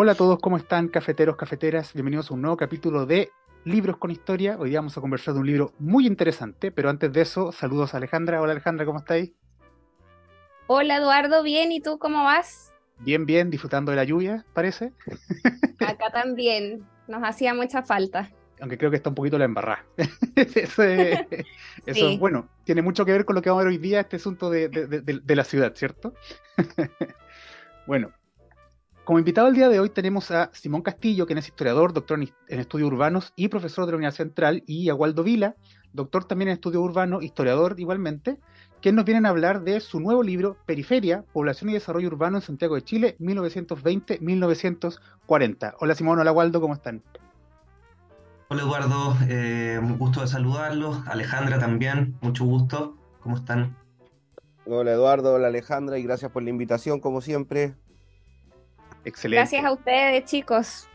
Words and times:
Hola 0.00 0.12
a 0.12 0.14
todos, 0.14 0.38
¿cómo 0.40 0.56
están 0.56 0.86
cafeteros, 0.86 1.34
cafeteras? 1.36 1.92
Bienvenidos 1.92 2.30
a 2.30 2.34
un 2.34 2.42
nuevo 2.42 2.56
capítulo 2.56 3.04
de 3.04 3.32
Libros 3.64 3.96
con 3.96 4.12
Historia. 4.12 4.56
Hoy 4.56 4.70
día 4.70 4.78
vamos 4.78 4.96
a 4.96 5.00
conversar 5.00 5.34
de 5.34 5.40
un 5.40 5.46
libro 5.46 5.72
muy 5.80 6.06
interesante, 6.06 6.70
pero 6.70 6.88
antes 6.88 7.12
de 7.12 7.20
eso, 7.22 7.50
saludos 7.50 7.94
a 7.94 7.96
Alejandra. 7.96 8.40
Hola 8.40 8.52
Alejandra, 8.52 8.86
¿cómo 8.86 9.00
estáis? 9.00 9.32
Hola 10.68 10.98
Eduardo, 10.98 11.42
bien, 11.42 11.72
¿y 11.72 11.80
tú 11.80 11.98
cómo 11.98 12.22
vas? 12.22 12.72
Bien, 13.00 13.26
bien, 13.26 13.50
disfrutando 13.50 13.90
de 13.90 13.96
la 13.96 14.04
lluvia, 14.04 14.44
parece. 14.52 14.92
Acá 15.80 16.10
también, 16.12 16.86
nos 17.08 17.22
hacía 17.24 17.54
mucha 17.54 17.82
falta. 17.82 18.30
Aunque 18.60 18.78
creo 18.78 18.90
que 18.90 18.96
está 18.98 19.08
un 19.08 19.14
poquito 19.16 19.36
la 19.38 19.46
embarrada. 19.46 19.84
eso, 20.36 20.82
es, 20.84 21.20
eso 21.86 22.18
bueno, 22.18 22.48
tiene 22.64 22.82
mucho 22.82 23.04
que 23.04 23.10
ver 23.12 23.24
con 23.24 23.34
lo 23.34 23.42
que 23.42 23.50
vamos 23.50 23.62
a 23.62 23.64
ver 23.64 23.72
hoy 23.72 23.78
día, 23.78 24.00
este 24.00 24.16
asunto 24.16 24.48
de, 24.48 24.68
de- 24.68 24.86
de- 24.86 25.20
de 25.20 25.36
la 25.36 25.44
ciudad, 25.44 25.74
¿cierto? 25.74 26.14
bueno, 27.86 28.12
como 29.08 29.18
invitado 29.18 29.48
el 29.48 29.54
día 29.54 29.70
de 29.70 29.80
hoy 29.80 29.88
tenemos 29.88 30.30
a 30.30 30.50
Simón 30.52 30.82
Castillo, 30.82 31.24
quien 31.24 31.38
es 31.38 31.46
historiador, 31.46 31.94
doctor 31.94 32.20
en, 32.20 32.60
estudios 32.60 32.88
urbanos 32.88 33.32
y 33.36 33.48
profesor 33.48 33.86
de 33.86 33.92
la 33.92 33.96
Universidad 33.96 34.26
Central, 34.26 34.62
y 34.66 34.90
a 34.90 34.94
Waldo 34.94 35.22
Vila, 35.22 35.56
doctor 35.94 36.26
también 36.26 36.50
en 36.50 36.56
estudios 36.56 36.82
urbanos, 36.82 37.24
historiador 37.24 37.76
igualmente, 37.78 38.36
que 38.82 38.92
nos 38.92 39.06
vienen 39.06 39.24
a 39.24 39.30
hablar 39.30 39.62
de 39.62 39.80
su 39.80 39.98
nuevo 39.98 40.22
libro, 40.22 40.58
Periferia, 40.66 41.24
Población 41.32 41.70
y 41.70 41.72
Desarrollo 41.72 42.08
Urbano 42.08 42.36
en 42.36 42.42
Santiago 42.42 42.74
de 42.74 42.82
Chile, 42.82 43.16
1920-1940. 43.18 45.76
Hola 45.80 45.94
Simón, 45.94 46.18
hola 46.18 46.30
Waldo, 46.30 46.60
¿cómo 46.60 46.74
están? 46.74 47.02
Hola 48.48 48.60
Eduardo, 48.60 49.16
eh, 49.26 49.80
un 49.82 49.96
gusto 49.96 50.20
de 50.20 50.26
saludarlos. 50.26 51.00
Alejandra 51.06 51.58
también, 51.58 52.18
mucho 52.20 52.44
gusto. 52.44 52.98
¿Cómo 53.20 53.36
están? 53.36 53.74
Hola 54.66 54.92
Eduardo, 54.92 55.32
hola 55.32 55.46
Alejandra 55.46 55.96
y 55.96 56.02
gracias 56.02 56.30
por 56.30 56.42
la 56.42 56.50
invitación 56.50 57.00
como 57.00 57.22
siempre. 57.22 57.74
Excelente. 59.04 59.40
Gracias 59.40 59.64
a 59.64 59.72
ustedes, 59.72 60.24
chicos. 60.24 60.88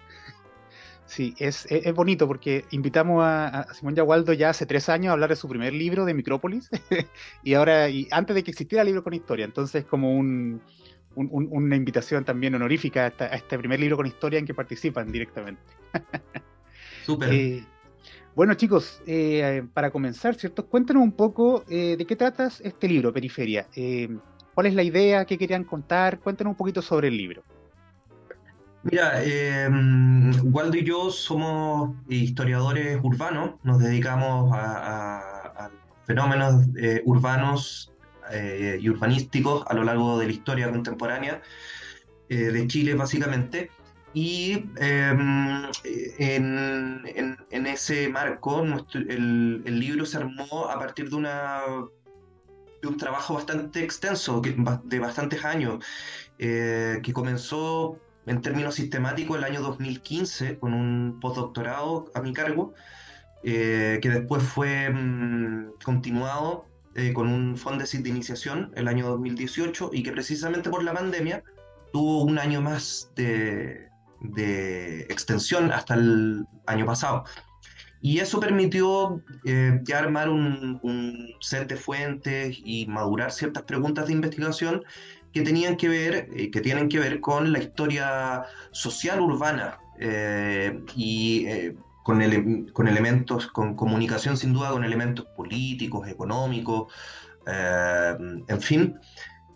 Sí, 1.06 1.36
es, 1.38 1.66
es, 1.70 1.86
es 1.86 1.94
bonito 1.94 2.28
porque 2.28 2.66
invitamos 2.72 3.24
a, 3.24 3.48
a 3.48 3.74
Simón 3.74 3.94
Yagualdo 3.96 4.34
ya 4.34 4.50
hace 4.50 4.66
tres 4.66 4.88
años 4.90 5.10
a 5.10 5.14
hablar 5.14 5.30
de 5.30 5.36
su 5.36 5.48
primer 5.50 5.74
libro 5.74 6.06
de 6.06 6.14
Micrópolis 6.14 6.70
y 7.44 7.54
ahora, 7.56 7.90
y 7.90 8.08
antes 8.12 8.36
de 8.36 8.44
que 8.44 8.52
existiera 8.52 8.84
libro 8.84 9.04
con 9.04 9.14
historia, 9.14 9.46
entonces 9.46 9.84
como 9.86 10.14
un, 10.16 10.62
un- 11.16 11.30
un- 11.32 11.50
una 11.52 11.76
invitación 11.76 12.24
también 12.24 12.56
honorífica 12.56 13.04
a, 13.04 13.08
esta- 13.08 13.26
a 13.26 13.36
este 13.36 13.58
primer 13.60 13.80
libro 13.80 13.98
con 13.98 14.08
historia 14.08 14.40
en 14.40 14.46
que 14.46 14.54
participan 14.54 15.12
directamente. 15.12 15.62
Súper. 17.06 17.34
Eh, 17.34 17.66
bueno 18.34 18.54
chicos, 18.56 19.02
eh, 19.06 19.64
para 19.74 19.92
comenzar, 19.92 20.36
¿cierto? 20.36 20.66
Cuéntanos 20.68 21.04
un 21.04 21.12
poco 21.12 21.66
eh, 21.70 21.96
de 21.98 22.06
qué 22.06 22.16
tratas 22.16 22.62
este 22.62 22.88
libro, 22.88 23.14
Periferia. 23.14 23.68
Eh, 23.76 24.10
¿Cuál 24.54 24.68
es 24.68 24.74
la 24.74 24.84
idea? 24.84 25.26
¿Qué 25.26 25.38
querían 25.38 25.66
contar? 25.66 26.20
Cuéntanos 26.20 26.52
un 26.52 26.58
poquito 26.58 26.82
sobre 26.82 27.10
el 27.10 27.18
libro. 27.18 27.44
Mira, 28.84 29.24
eh, 29.24 29.70
Waldo 30.44 30.76
y 30.76 30.84
yo 30.84 31.10
somos 31.10 31.96
historiadores 32.10 33.00
urbanos, 33.02 33.52
nos 33.64 33.80
dedicamos 33.80 34.52
a, 34.54 35.72
fenómenos 36.06 36.66
eh, 36.76 37.02
urbanos 37.06 37.94
eh, 38.30 38.78
y 38.82 38.90
urbanísticos 38.90 39.64
a 39.68 39.74
lo 39.74 39.86
largo 39.86 40.20
de 40.20 40.26
la 40.26 40.34
historia 40.34 40.70
contemporánea 40.70 41.42
eh, 42.28 42.36
de 42.36 42.68
Chile, 42.68 42.94
básicamente. 42.94 43.72
Y 44.14 44.66
eh, 44.82 45.16
en, 46.20 47.66
ese 47.66 48.10
marco, 48.10 48.66
nuestro- 48.66 49.00
el, 49.00 49.80
libro 49.80 50.06
se 50.06 50.18
armó 50.18 50.66
a 50.70 50.78
partir 50.78 51.10
de 51.10 51.16
una, 51.16 51.62
de 52.82 52.88
un 52.90 52.98
trabajo 52.98 53.36
bastante 53.36 53.82
extenso, 53.82 54.42
de 54.84 55.00
bastantes 55.00 55.46
años, 55.46 55.86
que 56.38 57.12
comenzó 57.14 57.98
en 58.26 58.42
términos 58.42 58.76
sistemáticos 58.76 59.38
el 59.38 59.44
año 59.44 59.62
2015 59.62 60.58
con 60.60 60.74
un 60.74 61.20
postdoctorado 61.20 62.12
a 62.14 62.22
mi 62.22 62.34
cargo, 62.34 62.74
eh, 63.44 64.00
que 64.02 64.10
después 64.10 64.44
fue 64.44 64.90
mm, 64.90 65.74
continuado 65.84 66.66
eh, 66.96 67.12
con 67.12 67.28
un 67.28 67.58
fondo 67.58 67.84
de 67.84 68.10
iniciación 68.10 68.72
el 68.76 68.88
año 68.88 69.08
2018 69.10 69.90
y 69.94 70.04
que 70.04 70.12
precisamente 70.12 70.70
por 70.70 70.84
la 70.84 70.94
pandemia 70.94 71.44
tuvo 71.92 72.24
un 72.24 72.40
año 72.40 72.62
más 72.62 73.12
de, 73.16 73.90
de 74.22 75.02
extensión 75.02 75.72
hasta 75.72 75.96
el 75.96 76.46
año 76.66 76.86
pasado. 76.86 77.26
Y 78.02 78.20
eso 78.20 78.40
permitió 78.40 79.22
eh, 79.46 79.80
ya 79.84 80.00
armar 80.00 80.30
un, 80.30 80.80
un 80.84 81.30
set 81.40 81.70
de 81.70 81.78
fuentes 81.78 82.58
y 82.64 82.86
madurar 82.86 83.32
ciertas 83.32 83.64
preguntas 83.64 84.08
de 84.08 84.14
investigación 84.14 84.84
que 85.34 85.42
tenían 85.42 85.76
que 85.76 85.90
ver, 85.90 86.30
eh, 86.32 86.52
que 86.52 86.62
tienen 86.62 86.88
que 86.88 87.00
ver 87.00 87.20
con 87.20 87.52
la 87.52 87.60
historia 87.60 88.44
social 88.72 89.20
urbana 89.20 89.80
eh, 90.00 90.80
y 90.96 91.46
eh, 91.48 91.76
con, 92.04 92.22
con 92.72 92.88
elementos, 92.88 93.48
con 93.48 93.76
comunicación 93.76 94.38
sin 94.38 94.54
duda, 94.54 94.72
con 94.72 94.84
elementos 94.84 95.26
políticos, 95.36 96.08
económicos, 96.08 96.94
en 97.46 98.62
fin, 98.62 98.98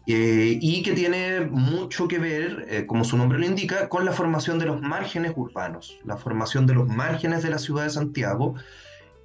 y 0.05 0.81
que 0.83 0.91
tiene 0.93 1.41
mucho 1.41 2.07
que 2.07 2.19
ver, 2.19 2.85
como 2.85 3.05
su 3.05 3.17
nombre 3.17 3.39
lo 3.39 3.45
indica, 3.45 3.88
con 3.88 4.03
la 4.03 4.11
formación 4.11 4.59
de 4.59 4.65
los 4.65 4.81
márgenes 4.81 5.31
urbanos, 5.38 5.97
la 6.03 6.17
formación 6.17 6.67
de 6.67 6.73
los 6.73 6.88
márgenes 6.88 7.44
de 7.44 7.49
la 7.49 7.59
ciudad 7.59 7.83
de 7.83 7.89
Santiago, 7.91 8.55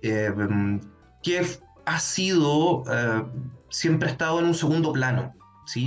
que 0.00 1.46
ha 1.86 1.98
sido, 1.98 2.84
siempre 3.68 4.08
ha 4.08 4.12
estado 4.12 4.38
en 4.38 4.46
un 4.46 4.54
segundo 4.54 4.92
plano, 4.92 5.34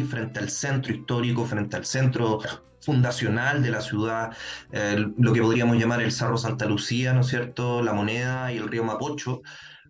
frente 0.03 0.39
al 0.39 0.49
centro 0.49 0.93
histórico, 0.93 1.45
frente 1.45 1.75
al 1.77 1.85
centro 1.85 2.39
fundacional 2.81 3.63
de 3.63 3.71
la 3.71 3.81
ciudad, 3.81 4.31
eh, 4.71 5.05
lo 5.17 5.33
que 5.33 5.41
podríamos 5.41 5.77
llamar 5.77 6.01
el 6.01 6.11
Cerro 6.11 6.37
Santa 6.37 6.65
Lucía, 6.65 7.13
¿no 7.13 7.21
es 7.21 7.27
cierto?, 7.27 7.81
la 7.81 7.93
Moneda 7.93 8.51
y 8.51 8.57
el 8.57 8.67
río 8.67 8.83
Mapocho, 8.83 9.41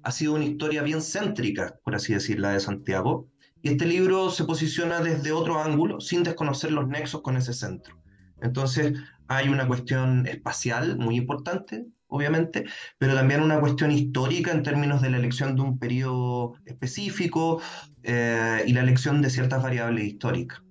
ha 0.03 0.11
sido 0.11 0.33
una 0.33 0.45
historia 0.45 0.81
bien 0.81 1.01
céntrica, 1.01 1.75
por 1.83 1.95
así 1.95 2.13
decirla, 2.13 2.51
de 2.51 2.59
Santiago. 2.59 3.27
Y 3.61 3.69
este 3.69 3.85
libro 3.85 4.29
se 4.29 4.45
posiciona 4.45 4.99
desde 5.01 5.31
otro 5.31 5.61
ángulo, 5.61 5.99
sin 5.99 6.23
desconocer 6.23 6.71
los 6.71 6.87
nexos 6.87 7.21
con 7.21 7.35
ese 7.35 7.53
centro. 7.53 7.99
Entonces, 8.41 8.93
hay 9.27 9.49
una 9.49 9.67
cuestión 9.67 10.27
espacial 10.27 10.97
muy 10.97 11.15
importante, 11.15 11.87
obviamente, 12.07 12.65
pero 12.97 13.13
también 13.15 13.41
una 13.41 13.59
cuestión 13.59 13.91
histórica 13.91 14.51
en 14.51 14.63
términos 14.63 15.01
de 15.01 15.09
la 15.09 15.17
elección 15.17 15.55
de 15.55 15.61
un 15.61 15.79
periodo 15.79 16.55
específico 16.65 17.61
eh, 18.03 18.63
y 18.65 18.73
la 18.73 18.81
elección 18.81 19.21
de 19.21 19.29
ciertas 19.29 19.61
variables 19.63 20.05
históricas. 20.05 20.61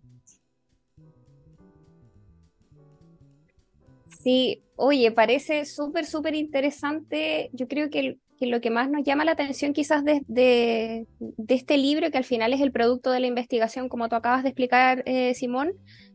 Sí, 4.22 4.62
oye, 4.76 5.10
parece 5.12 5.64
súper, 5.64 6.06
súper 6.06 6.34
interesante. 6.34 7.50
Yo 7.52 7.68
creo 7.68 7.90
que, 7.90 8.16
que 8.38 8.46
lo 8.46 8.60
que 8.60 8.70
más 8.70 8.88
nos 8.90 9.04
llama 9.04 9.24
la 9.24 9.32
atención 9.32 9.72
quizás 9.72 10.04
de, 10.04 10.22
de- 10.28 11.06
de 11.18 11.54
este 11.54 11.76
libro, 11.76 12.10
que 12.10 12.18
al 12.18 12.24
final 12.24 12.52
es 12.52 12.60
el 12.60 12.72
producto 12.72 13.10
de 13.10 13.20
la 13.20 13.26
investigación, 13.26 13.88
como 13.88 14.08
tú 14.08 14.16
acabas 14.16 14.42
de 14.42 14.48
explicar, 14.50 15.02
eh, 15.06 15.34
Simón, 15.34 15.72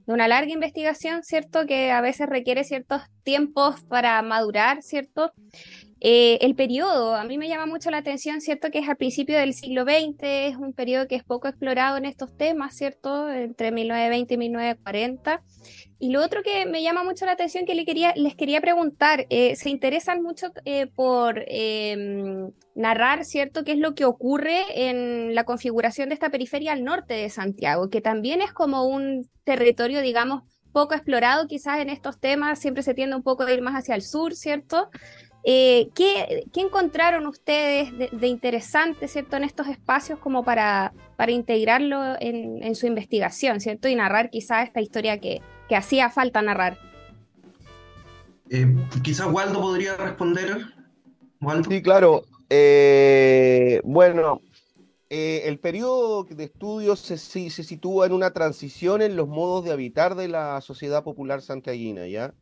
de 0.09 0.15
una 0.15 0.27
larga 0.27 0.51
investigación, 0.51 1.21
¿cierto? 1.21 1.67
Que 1.67 1.91
a 1.91 2.01
veces 2.01 2.27
requiere 2.27 2.63
ciertos 2.63 3.03
tiempos 3.21 3.83
para 3.83 4.19
madurar, 4.23 4.81
¿cierto? 4.81 5.31
Eh, 6.01 6.39
el 6.41 6.55
periodo, 6.55 7.13
a 7.13 7.23
mí 7.25 7.37
me 7.37 7.47
llama 7.47 7.67
mucho 7.67 7.91
la 7.91 7.97
atención, 7.97 8.41
¿cierto? 8.41 8.71
Que 8.71 8.79
es 8.79 8.89
al 8.89 8.97
principio 8.97 9.37
del 9.37 9.53
siglo 9.53 9.83
XX, 9.83 10.17
es 10.23 10.55
un 10.55 10.73
periodo 10.73 11.07
que 11.07 11.15
es 11.15 11.23
poco 11.23 11.47
explorado 11.47 11.97
en 11.97 12.05
estos 12.05 12.35
temas, 12.35 12.75
¿cierto? 12.75 13.29
Entre 13.29 13.71
1920 13.71 14.33
y 14.33 14.37
1940. 14.37 15.43
Y 16.01 16.11
lo 16.11 16.23
otro 16.23 16.43
que 16.43 16.65
me 16.65 16.81
llama 16.81 17.03
mucho 17.03 17.25
la 17.25 17.33
atención 17.33 17.65
que 17.65 17.75
les 17.75 18.35
quería 18.35 18.61
preguntar, 18.61 19.25
eh, 19.29 19.57
se 19.57 19.69
interesan 19.69 20.23
mucho 20.23 20.47
eh, 20.63 20.87
por 20.87 21.43
eh, 21.47 22.47
narrar, 22.73 23.25
¿cierto?, 23.25 23.65
qué 23.65 23.73
es 23.73 23.79
lo 23.79 23.95
que 23.95 24.05
ocurre 24.05 24.89
en 24.89 25.35
la 25.35 25.43
configuración 25.43 26.07
de 26.07 26.13
esta 26.13 26.29
periferia 26.29 26.71
al 26.71 26.85
norte 26.85 27.15
de 27.15 27.29
Santiago, 27.29 27.89
que 27.89 27.99
también 27.99 28.41
es 28.41 28.53
como 28.53 28.85
un 28.85 29.29
territorio, 29.43 30.01
digamos, 30.01 30.43
poco 30.71 30.93
explorado 30.93 31.47
quizás 31.47 31.79
en 31.79 31.89
estos 31.89 32.19
temas, 32.19 32.59
siempre 32.59 32.83
se 32.83 32.93
tiende 32.93 33.15
un 33.15 33.23
poco 33.23 33.43
a 33.43 33.51
ir 33.51 33.61
más 33.61 33.75
hacia 33.75 33.95
el 33.95 34.01
sur, 34.01 34.35
¿cierto? 34.35 34.89
Eh, 35.43 35.89
¿qué, 35.95 36.43
encontraron 36.55 37.25
ustedes 37.25 37.91
de, 37.97 38.27
interesante, 38.27 39.07
¿cierto?, 39.07 39.37
en 39.37 39.43
estos 39.43 39.67
espacios 39.67 40.19
como 40.19 40.43
para, 40.43 40.93
integrarlo 41.27 42.15
en, 42.19 42.75
su 42.75 42.87
investigación, 42.87 43.59
¿cierto? 43.59 43.87
Y 43.87 43.95
narrar 43.95 44.29
quizá 44.29 44.63
esta 44.63 44.81
historia 44.81 45.19
que, 45.19 45.41
hacía 45.75 46.09
falta 46.09 46.41
narrar. 46.41 46.77
Eh, 48.49 48.67
quizás 49.03 49.27
Waldo 49.31 49.61
podría 49.61 49.95
responder. 49.95 50.73
Sí, 51.67 51.81
claro. 51.81 52.23
Eh, 52.49 53.79
bueno, 53.83 54.41
el 55.09 55.59
periodo 55.59 56.23
de 56.23 56.45
estudio 56.45 56.95
se, 56.95 57.17
se, 57.17 57.49
sitúa 57.49 58.05
en 58.05 58.13
una 58.13 58.31
transición 58.31 59.01
en 59.01 59.15
los 59.15 59.27
modos 59.27 59.65
de 59.65 59.71
habitar 59.71 60.15
de 60.15 60.27
la 60.27 60.59
sociedad 60.61 61.03
popular 61.03 61.41
santiaguina, 61.41 62.07
¿ya? 62.07 62.33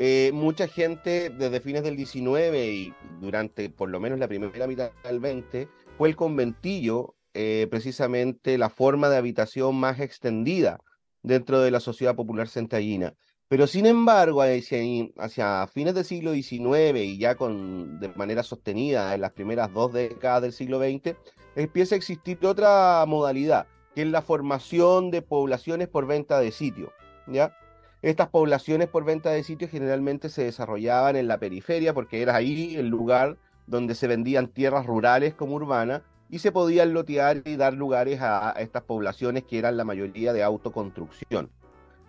Eh, 0.00 0.30
mucha 0.32 0.68
gente 0.68 1.28
desde 1.28 1.60
fines 1.60 1.82
del 1.82 1.96
19 1.96 2.72
y 2.72 2.94
durante 3.20 3.68
por 3.68 3.88
lo 3.88 3.98
menos 3.98 4.20
la 4.20 4.28
primera 4.28 4.68
mitad 4.68 4.92
del 5.02 5.18
20 5.18 5.68
fue 5.96 6.08
el 6.08 6.14
conventillo 6.14 7.16
eh, 7.34 7.66
precisamente 7.68 8.58
la 8.58 8.70
forma 8.70 9.08
de 9.08 9.16
habitación 9.16 9.74
más 9.74 9.98
extendida 9.98 10.78
dentro 11.22 11.60
de 11.60 11.70
la 11.70 11.80
sociedad 11.80 12.14
popular 12.14 12.48
centallina. 12.48 13.14
Pero 13.48 13.66
sin 13.66 13.86
embargo, 13.86 14.42
hacia, 14.42 14.80
hacia, 15.16 15.66
fines 15.68 15.94
del 15.94 16.04
siglo 16.04 16.32
XIX 16.32 16.98
y 16.98 17.18
ya 17.18 17.34
con, 17.34 17.98
de 17.98 18.08
manera 18.10 18.42
sostenida 18.42 19.14
en 19.14 19.22
las 19.22 19.32
primeras 19.32 19.72
dos 19.72 19.92
décadas 19.92 20.42
del 20.42 20.52
siglo 20.52 20.78
XX, 20.78 21.16
empieza 21.56 21.94
a 21.94 21.98
existir 21.98 22.38
otra 22.44 23.04
modalidad, 23.06 23.66
que 23.94 24.02
es 24.02 24.08
la 24.08 24.20
formación 24.20 25.10
de 25.10 25.22
poblaciones 25.22 25.88
por 25.88 26.06
venta 26.06 26.38
de 26.40 26.52
sitio. 26.52 26.92
¿ya? 27.26 27.56
Estas 28.02 28.28
poblaciones 28.28 28.88
por 28.88 29.04
venta 29.04 29.30
de 29.30 29.42
sitios 29.42 29.70
generalmente 29.70 30.28
se 30.28 30.44
desarrollaban 30.44 31.16
en 31.16 31.26
la 31.26 31.38
periferia 31.38 31.94
porque 31.94 32.20
era 32.20 32.36
ahí 32.36 32.76
el 32.76 32.88
lugar 32.88 33.38
donde 33.66 33.94
se 33.94 34.06
vendían 34.06 34.48
tierras 34.48 34.86
rurales 34.86 35.34
como 35.34 35.54
urbanas 35.54 36.02
y 36.30 36.38
se 36.38 36.52
podían 36.52 36.92
lotear 36.92 37.42
y 37.44 37.56
dar 37.56 37.74
lugares 37.74 38.20
a, 38.20 38.50
estas 38.58 38.82
poblaciones 38.82 39.44
que 39.44 39.58
eran 39.58 39.76
la 39.76 39.84
mayoría 39.84 40.32
de 40.32 40.42
autoconstrucción. 40.42 41.50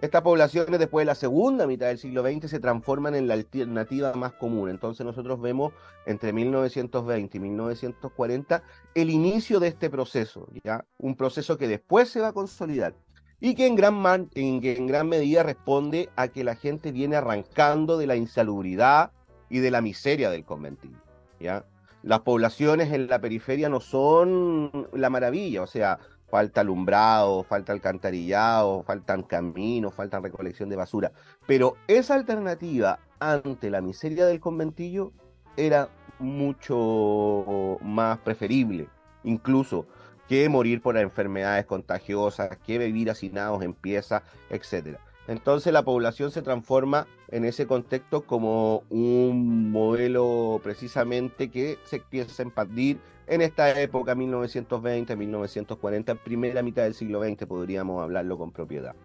Estas 0.01 0.21
poblaciones 0.21 0.79
después 0.79 1.01
de 1.01 1.07
la 1.07 1.15
segunda 1.15 1.67
mitad 1.67 1.87
del 1.87 1.97
siglo 1.97 2.23
XX 2.23 2.49
se 2.49 2.59
transforman 2.59 3.15
en 3.15 3.27
la 3.27 3.33
alternativa 3.33 4.13
más 4.13 4.31
común. 4.31 4.69
Entonces 4.69 5.05
nosotros 5.05 5.41
vemos 5.41 5.73
entre 6.05 6.31
1920 6.31 7.37
y 7.37 7.39
1940 7.41 8.63
el 8.95 9.09
inicio 9.09 9.59
de 9.59 9.67
este 9.67 9.89
proceso, 9.89 10.47
¿ya? 10.63 10.85
un 10.97 11.15
proceso 11.15 11.57
que 11.57 11.67
después 11.67 12.09
se 12.09 12.21
va 12.21 12.29
a 12.29 12.33
consolidar 12.33 12.95
y 13.41 13.55
que 13.55 13.67
en 13.67 13.75
gran, 13.75 14.29
en, 14.35 14.87
gran 14.87 15.07
medida 15.07 15.43
responde 15.43 16.09
a 16.15 16.29
que 16.29 16.43
la 16.43 16.55
gente 16.55 16.91
viene 16.91 17.17
arrancando 17.17 17.97
de 17.97 18.07
la 18.07 18.15
insalubridad 18.15 19.11
y 19.49 19.59
de 19.59 19.71
la 19.71 19.81
miseria 19.81 20.29
del 20.29 20.45
conventillo. 20.45 20.97
¿ya? 21.41 21.65
Las 22.01 22.21
poblaciones 22.21 22.93
en 22.93 23.07
la 23.07 23.19
periferia 23.19 23.69
no 23.69 23.81
son 23.81 24.87
la 24.93 25.09
maravilla, 25.09 25.61
o 25.61 25.67
sea, 25.67 25.99
falta 26.29 26.61
alumbrado, 26.61 27.43
falta 27.43 27.73
alcantarillado, 27.73 28.83
faltan 28.83 29.23
caminos, 29.23 29.93
falta 29.93 30.19
recolección 30.19 30.69
de 30.69 30.75
basura, 30.75 31.11
pero 31.45 31.75
esa 31.87 32.13
alternativa 32.13 32.99
ante 33.19 33.69
la 33.69 33.81
miseria 33.81 34.25
del 34.25 34.39
conventillo 34.39 35.11
era 35.57 35.89
mucho 36.19 37.77
más 37.81 38.19
preferible, 38.19 38.87
incluso 39.23 39.85
que 40.27 40.47
morir 40.47 40.81
por 40.81 40.95
enfermedades 40.97 41.65
contagiosas, 41.65 42.55
que 42.59 42.77
vivir 42.77 43.09
hacinados 43.09 43.63
en 43.63 43.73
piezas, 43.73 44.21
etc. 44.49 44.99
Entonces 45.29 45.71
la 45.71 45.83
población 45.83 46.31
se 46.31 46.41
transforma 46.41 47.05
en 47.27 47.45
ese 47.45 47.67
contexto 47.67 48.21
como 48.21 48.81
un 48.89 49.69
modelo 49.69 50.59
precisamente 50.63 51.51
que 51.51 51.77
se 51.83 51.97
empieza 51.97 52.41
a 52.41 52.45
expandir 52.47 52.97
en 53.27 53.43
esta 53.43 53.79
época, 53.79 54.15
1920, 54.15 55.15
1940, 55.15 56.15
primera 56.15 56.63
mitad 56.63 56.81
del 56.81 56.95
siglo 56.95 57.23
XX, 57.23 57.45
podríamos 57.45 58.01
hablarlo 58.01 58.39
con 58.39 58.51
propiedad. 58.51 58.95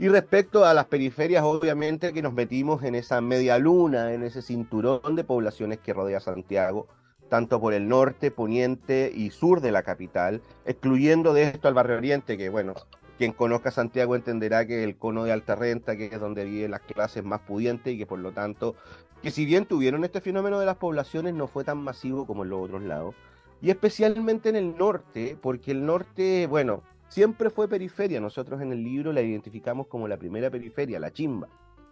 Y 0.00 0.08
respecto 0.08 0.64
a 0.64 0.74
las 0.74 0.86
periferias, 0.86 1.44
obviamente 1.44 2.12
que 2.12 2.22
nos 2.22 2.32
metimos 2.32 2.82
en 2.82 2.96
esa 2.96 3.20
media 3.20 3.56
luna, 3.58 4.12
en 4.12 4.24
ese 4.24 4.42
cinturón 4.42 5.14
de 5.14 5.22
poblaciones 5.22 5.78
que 5.78 5.92
rodea 5.92 6.18
Santiago, 6.18 6.88
tanto 7.28 7.60
por 7.60 7.72
el 7.72 7.86
norte, 7.86 8.32
poniente 8.32 9.12
y 9.14 9.30
sur 9.30 9.60
de 9.60 9.70
la 9.70 9.84
capital, 9.84 10.42
excluyendo 10.64 11.32
de 11.32 11.44
esto 11.44 11.68
al 11.68 11.74
barrio 11.74 11.98
oriente, 11.98 12.36
que 12.36 12.48
bueno, 12.48 12.74
quien 13.22 13.32
conozca 13.32 13.70
Santiago 13.70 14.16
entenderá 14.16 14.66
que 14.66 14.82
el 14.82 14.96
cono 14.96 15.22
de 15.22 15.30
alta 15.30 15.54
renta, 15.54 15.96
que 15.96 16.06
es 16.06 16.18
donde 16.18 16.44
viven 16.44 16.72
las 16.72 16.80
clases 16.80 17.22
más 17.22 17.40
pudientes 17.42 17.94
y 17.94 17.96
que 17.96 18.04
por 18.04 18.18
lo 18.18 18.32
tanto, 18.32 18.74
que 19.22 19.30
si 19.30 19.44
bien 19.44 19.64
tuvieron 19.64 20.02
este 20.02 20.20
fenómeno 20.20 20.58
de 20.58 20.66
las 20.66 20.78
poblaciones, 20.78 21.32
no 21.32 21.46
fue 21.46 21.62
tan 21.62 21.78
masivo 21.78 22.26
como 22.26 22.42
en 22.42 22.50
los 22.50 22.64
otros 22.64 22.82
lados. 22.82 23.14
Y 23.60 23.70
especialmente 23.70 24.48
en 24.48 24.56
el 24.56 24.76
norte, 24.76 25.38
porque 25.40 25.70
el 25.70 25.86
norte, 25.86 26.48
bueno, 26.48 26.82
siempre 27.06 27.48
fue 27.48 27.68
periferia. 27.68 28.20
Nosotros 28.20 28.60
en 28.60 28.72
el 28.72 28.82
libro 28.82 29.12
la 29.12 29.20
identificamos 29.20 29.86
como 29.86 30.08
la 30.08 30.16
primera 30.16 30.50
periferia, 30.50 30.98
la 30.98 31.12
chimba, 31.12 31.46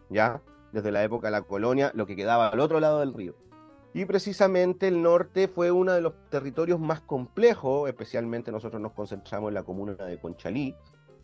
¿ya? 0.08 0.42
Desde 0.72 0.90
la 0.90 1.04
época 1.04 1.28
de 1.28 1.30
la 1.30 1.42
colonia, 1.42 1.92
lo 1.94 2.06
que 2.06 2.16
quedaba 2.16 2.48
al 2.48 2.58
otro 2.58 2.80
lado 2.80 2.98
del 2.98 3.14
río. 3.14 3.36
Y 3.94 4.04
precisamente 4.04 4.88
el 4.88 5.00
norte 5.00 5.46
fue 5.46 5.70
uno 5.70 5.92
de 5.92 6.00
los 6.00 6.12
territorios 6.28 6.80
más 6.80 7.00
complejos, 7.00 7.88
especialmente 7.88 8.50
nosotros 8.50 8.82
nos 8.82 8.92
concentramos 8.92 9.50
en 9.50 9.54
la 9.54 9.62
comuna 9.62 9.94
de 9.94 10.18
Conchalí, 10.18 10.74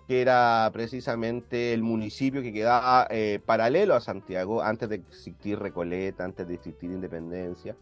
que 0.07 0.21
era 0.21 0.71
precisamente 0.73 1.73
el 1.73 1.83
municipio 1.83 2.43
que 2.43 2.53
quedaba 2.53 3.07
eh, 3.11 3.41
paralelo 3.45 3.95
a 3.95 4.01
Santiago 4.01 4.63
antes 4.63 4.89
de 4.89 4.97
existir 4.97 5.59
Recoleta, 5.59 6.25
antes 6.25 6.47
de 6.47 6.55
existir 6.55 6.91
Independencia. 6.91 7.77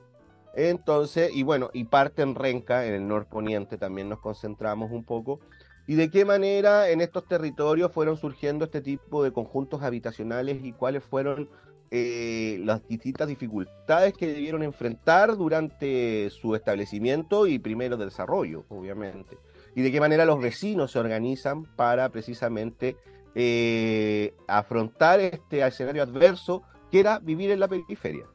Entonces, 0.54 1.30
y 1.34 1.42
bueno, 1.42 1.70
y 1.72 1.84
parte 1.84 2.22
en 2.22 2.34
Renca, 2.34 2.86
en 2.86 2.94
el 2.94 3.08
norponiente 3.08 3.76
también 3.76 4.08
nos 4.08 4.20
concentramos 4.20 4.90
un 4.92 5.04
poco. 5.04 5.40
Y 5.86 5.96
de 5.96 6.10
qué 6.10 6.24
manera 6.24 6.88
en 6.88 7.00
estos 7.02 7.26
territorios 7.26 7.92
fueron 7.92 8.16
surgiendo 8.16 8.64
este 8.64 8.80
tipo 8.80 9.22
de 9.22 9.32
conjuntos 9.32 9.82
habitacionales 9.82 10.64
y 10.64 10.72
cuáles 10.72 11.04
fueron 11.04 11.50
eh, 11.90 12.58
las 12.64 12.86
distintas 12.88 13.28
dificultades 13.28 14.14
que 14.14 14.26
debieron 14.26 14.62
enfrentar 14.62 15.36
durante 15.36 16.30
su 16.30 16.54
establecimiento 16.54 17.46
y 17.46 17.58
primero 17.58 17.96
desarrollo, 17.96 18.64
obviamente. 18.68 19.36
Y 19.74 19.82
de 19.82 19.92
qué 19.92 20.00
manera 20.00 20.24
los 20.24 20.40
vecinos 20.40 20.92
se 20.92 20.98
organizan 20.98 21.64
para 21.76 22.08
precisamente 22.10 22.96
eh, 23.34 24.34
afrontar 24.46 25.20
este 25.20 25.66
escenario 25.66 26.02
adverso 26.02 26.62
que 26.90 27.00
era 27.00 27.18
vivir 27.18 27.50
en 27.50 27.60
la 27.60 27.68
periferia. 27.68 28.26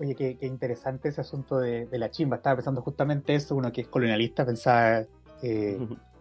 Oye, 0.00 0.14
qué, 0.14 0.38
interesante 0.42 1.08
ese 1.08 1.20
asunto 1.20 1.58
de, 1.58 1.88
la 1.92 2.10
chimba. 2.10 2.36
Estaba 2.36 2.56
pensando 2.56 2.82
justamente 2.82 3.34
eso, 3.34 3.56
uno 3.56 3.72
que 3.72 3.82
es 3.82 3.88
colonialista 3.88 4.46
pensaba, 4.46 5.04
eh, 5.42 5.78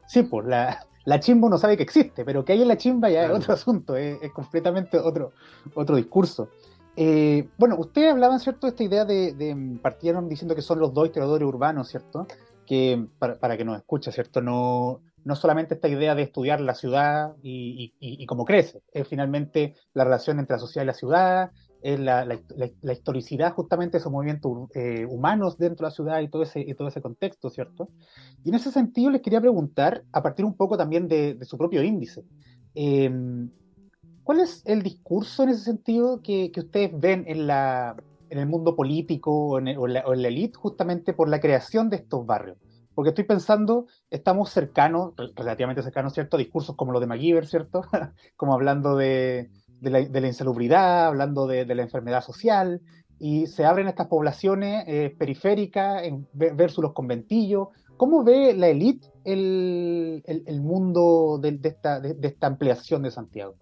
sí, 0.07 0.23
por 0.23 0.47
la, 0.47 0.85
la 1.07 1.21
chimba 1.21 1.47
uno 1.47 1.57
sabe 1.57 1.77
que 1.77 1.83
existe, 1.83 2.25
pero 2.25 2.43
que 2.43 2.51
hay 2.51 2.61
en 2.61 2.67
la 2.67 2.75
chimba 2.75 3.09
ya 3.09 3.23
es 3.23 3.31
otro 3.31 3.53
asunto, 3.53 3.95
es, 3.95 4.19
completamente 4.33 4.99
otro, 4.99 5.31
otro 5.73 5.95
discurso. 5.95 6.49
Eh, 6.97 7.47
bueno, 7.57 7.77
ustedes 7.77 8.11
hablaban, 8.11 8.41
¿cierto?, 8.41 8.67
de 8.67 8.71
esta 8.71 8.83
idea 8.83 9.05
de, 9.05 9.79
partieron 9.81 10.27
diciendo 10.27 10.53
que 10.53 10.61
son 10.61 10.79
los 10.79 10.93
dos 10.93 11.05
historiadores 11.05 11.47
urbanos, 11.47 11.87
¿cierto? 11.87 12.27
Que, 12.67 13.07
para, 13.17 13.57
que 13.57 13.65
nos 13.65 13.77
escuche, 13.77 14.11
¿cierto? 14.11 14.41
No, 14.41 15.01
no 15.23 15.35
solamente 15.35 15.75
esta 15.75 15.87
idea 15.87 16.13
de 16.15 16.23
estudiar 16.23 16.61
la 16.61 16.75
ciudad 16.75 17.35
y, 17.41 17.93
y 17.99 18.25
cómo 18.25 18.45
crece, 18.45 18.81
es 18.91 19.07
finalmente 19.07 19.75
la 19.93 20.03
relación 20.03 20.39
entre 20.39 20.55
la 20.55 20.59
sociedad 20.59 20.83
y 20.83 20.87
la 20.87 20.93
ciudad, 20.93 21.51
es 21.81 21.99
la, 21.99 22.25
la, 22.25 22.93
historicidad 22.93 23.53
justamente 23.53 23.93
de 23.93 23.99
esos 23.99 24.11
movimientos 24.11 24.69
eh, 24.73 25.05
humanos 25.05 25.57
dentro 25.57 25.85
de 25.85 25.91
la 25.91 25.95
ciudad 25.95 26.21
y 26.21 26.27
todo, 26.27 26.43
ese, 26.43 26.59
y 26.61 26.73
todo 26.73 26.87
ese 26.87 27.01
contexto, 27.01 27.49
¿cierto? 27.49 27.89
Y 28.43 28.49
en 28.49 28.55
ese 28.55 28.71
sentido 28.71 29.11
les 29.11 29.21
quería 29.21 29.41
preguntar, 29.41 30.03
a 30.11 30.23
partir 30.23 30.45
un 30.45 30.55
poco 30.55 30.77
también 30.77 31.07
de, 31.07 31.37
su 31.43 31.57
propio 31.57 31.83
índice, 31.83 32.25
em, 32.73 33.49
¿cuál 34.23 34.39
es 34.39 34.63
el 34.65 34.81
discurso 34.81 35.43
en 35.43 35.49
ese 35.49 35.63
sentido 35.63 36.21
que, 36.21 36.51
que 36.51 36.61
ustedes 36.61 36.91
ven 36.93 37.25
en, 37.27 37.47
la, 37.47 37.95
en 38.29 38.39
el 38.39 38.47
mundo 38.47 38.75
político 38.75 39.31
o 39.31 39.59
en, 39.59 39.65
la, 39.93 40.01
o 40.05 40.13
en 40.13 40.21
la 40.21 40.27
elite 40.27 40.57
justamente 40.57 41.13
por 41.13 41.29
la 41.29 41.39
creación 41.39 41.89
de 41.89 41.97
estos 41.97 42.25
barrios? 42.25 42.57
Porque 42.97 43.09
estoy 43.09 43.25
pensando, 43.25 43.85
estamos 44.09 44.49
cercanos, 44.49 45.13
relativamente 45.35 45.83
cercanos, 45.83 46.13
¿cierto? 46.13 46.35
A 46.35 46.39
discursos 46.39 46.75
como 46.75 46.91
los 46.91 46.99
de 46.99 47.05
MacGyver, 47.05 47.45
¿cierto? 47.45 47.83
como 48.35 48.55
hablando 48.55 48.95
de, 48.95 49.51
la, 49.81 50.27
insalubridad, 50.27 51.05
hablando 51.05 51.45
de, 51.45 51.63
la 51.75 51.83
enfermedad 51.83 52.23
social, 52.23 52.81
y 53.19 53.45
se 53.45 53.65
abren 53.65 53.87
estas 53.87 54.07
poblaciones 54.07 54.83
eh, 54.87 55.15
periféricas 55.15 56.01
versus 56.33 56.81
los 56.81 56.93
conventillos. 56.93 57.67
¿Cómo 57.97 58.23
ve 58.23 58.55
la 58.55 58.67
élite 58.67 59.07
el, 59.25 60.23
mundo 60.63 61.39
de, 61.39 61.59
esta, 61.63 61.99
de, 61.99 62.15
esta, 62.27 62.47
ampliación 62.47 63.03
de 63.03 63.11
Santiago? 63.11 63.57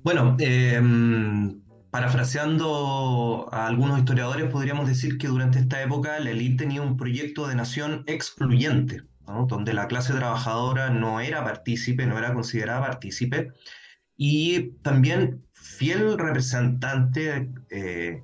Bueno, 0.00 0.36
em, 0.40 1.61
parafraseando 1.92 3.50
a 3.52 3.66
algunos 3.66 3.98
historiadores, 3.98 4.50
podríamos 4.50 4.88
decir 4.88 5.18
que 5.18 5.28
durante 5.28 5.58
esta 5.58 5.82
época 5.82 6.18
la 6.20 6.30
élite 6.30 6.64
tenía 6.64 6.80
un 6.80 6.96
proyecto 6.96 7.46
de 7.46 7.54
nación 7.54 8.02
excluyente, 8.06 9.02
donde 9.46 9.74
la 9.74 9.88
clase 9.88 10.14
trabajadora 10.14 10.88
no 10.88 11.20
era 11.20 11.44
partícipe, 11.44 12.06
no 12.06 12.16
era 12.16 12.32
considerada 12.32 12.80
partícipe, 12.80 13.52
y 14.16 14.70
también 14.80 15.44
fiel 15.52 16.16
representante 16.16 17.50
eh, 17.68 18.22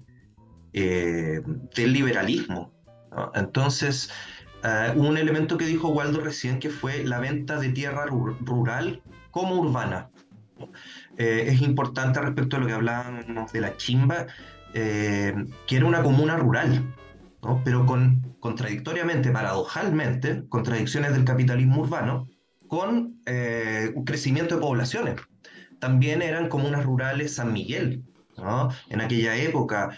eh, 0.73 1.43
del 1.77 1.93
liberalismo. 1.93 2.73
Entonces, 3.35 4.11
un 4.97 5.19
elemento 5.19 5.59
que 5.59 5.67
dijo 5.67 5.89
Waldo 5.89 6.21
recién 6.23 6.59
que 6.59 6.71
fue 6.71 7.05
la 7.05 7.21
venta 7.21 7.61
de 7.61 7.69
tierra 7.69 8.07
rural 8.07 9.03
como 9.31 9.57
urbana. 9.57 10.09
Es 11.19 11.61
importante 11.63 12.21
respecto 12.21 12.57
a 12.57 12.61
lo 12.61 12.67
que 12.67 12.73
hablábamos 12.73 13.53
de 13.53 13.61
la 13.61 13.77
chimba, 13.77 14.27
que 14.73 15.45
era 15.69 15.85
una 15.85 16.03
comuna 16.03 16.37
rural, 16.37 16.95
pero 17.65 17.87
con, 17.87 18.37
contradictoriamente, 18.41 19.31
paradojalmente, 19.31 20.45
contradicciones 20.49 21.13
del 21.13 21.25
capitalismo 21.25 21.81
urbano, 21.83 22.29
con 22.69 23.21
eh, 23.27 23.93
un 23.95 24.05
crecimiento 24.05 24.55
de 24.57 24.61
poblaciones. 24.61 25.17
También 25.81 26.23
eran 26.23 26.49
comunas 26.49 26.85
rurales 26.85 27.35
San 27.35 27.53
Miguel, 27.53 28.05
en 28.89 29.01
aquella 29.01 29.37
época, 29.37 29.97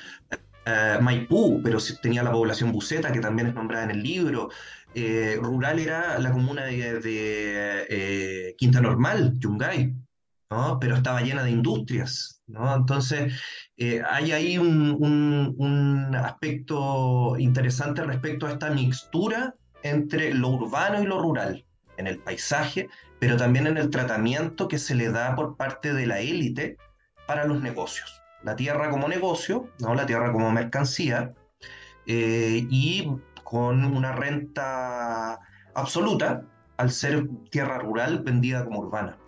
eh, 0.65 0.99
Maipú, 1.00 1.61
pero 1.62 1.79
tenía 2.03 2.23
la 2.23 2.33
población 2.33 2.73
buceta, 2.73 3.12
que 3.12 3.21
también 3.21 3.49
es 3.49 3.55
nombrada 3.55 3.85
en 3.85 3.91
el 3.91 4.03
libro. 4.03 4.49
Eh, 4.95 5.39
rural 5.41 5.79
era 5.79 6.19
la 6.19 6.33
comuna 6.33 6.65
de, 6.65 8.55
Quinta 8.57 8.81
Normal, 8.81 9.35
Yungay, 9.39 9.95
pero 10.80 10.97
estaba 10.97 11.21
llena 11.21 11.45
de 11.45 11.50
industrias. 11.50 12.42
Entonces, 12.49 13.40
hay 13.78 14.33
ahí 14.33 14.59
un, 14.59 14.97
un, 15.59 16.14
aspecto 16.16 17.37
interesante 17.38 18.02
respecto 18.02 18.47
a 18.47 18.52
esta 18.52 18.71
mixtura 18.71 19.54
entre 19.83 20.35
lo 20.35 20.49
urbano 20.49 21.02
y 21.02 21.07
lo 21.07 21.21
rural 21.21 21.64
en 21.97 22.07
el 22.07 22.19
paisaje, 22.19 22.88
pero 23.21 23.37
también 23.37 23.66
en 23.66 23.76
el 23.76 23.90
tratamiento 23.90 24.66
que 24.66 24.78
se 24.78 24.95
le 24.95 25.11
da 25.11 25.37
por 25.37 25.57
parte 25.57 25.92
de 25.92 26.07
la 26.07 26.21
élite 26.21 26.76
para 27.26 27.45
los 27.45 27.61
negocios. 27.62 28.21
La 28.42 28.57
tierra 28.57 28.90
como 28.90 29.07
negocio, 29.07 29.71
¿no? 29.78 29.95
la 29.95 30.07
tierra 30.07 30.33
como 30.33 30.50
mercancía, 30.50 31.35
eh, 32.07 32.66
y 32.71 33.12
con 33.45 33.85
una 33.85 34.12
renta 34.12 35.38
absoluta 35.75 36.42
al 36.76 36.90
ser 36.90 37.28
tierra 37.50 37.78
rural 37.78 38.21
vendida 38.25 38.64
como 38.64 38.80
urbana. 38.80 39.20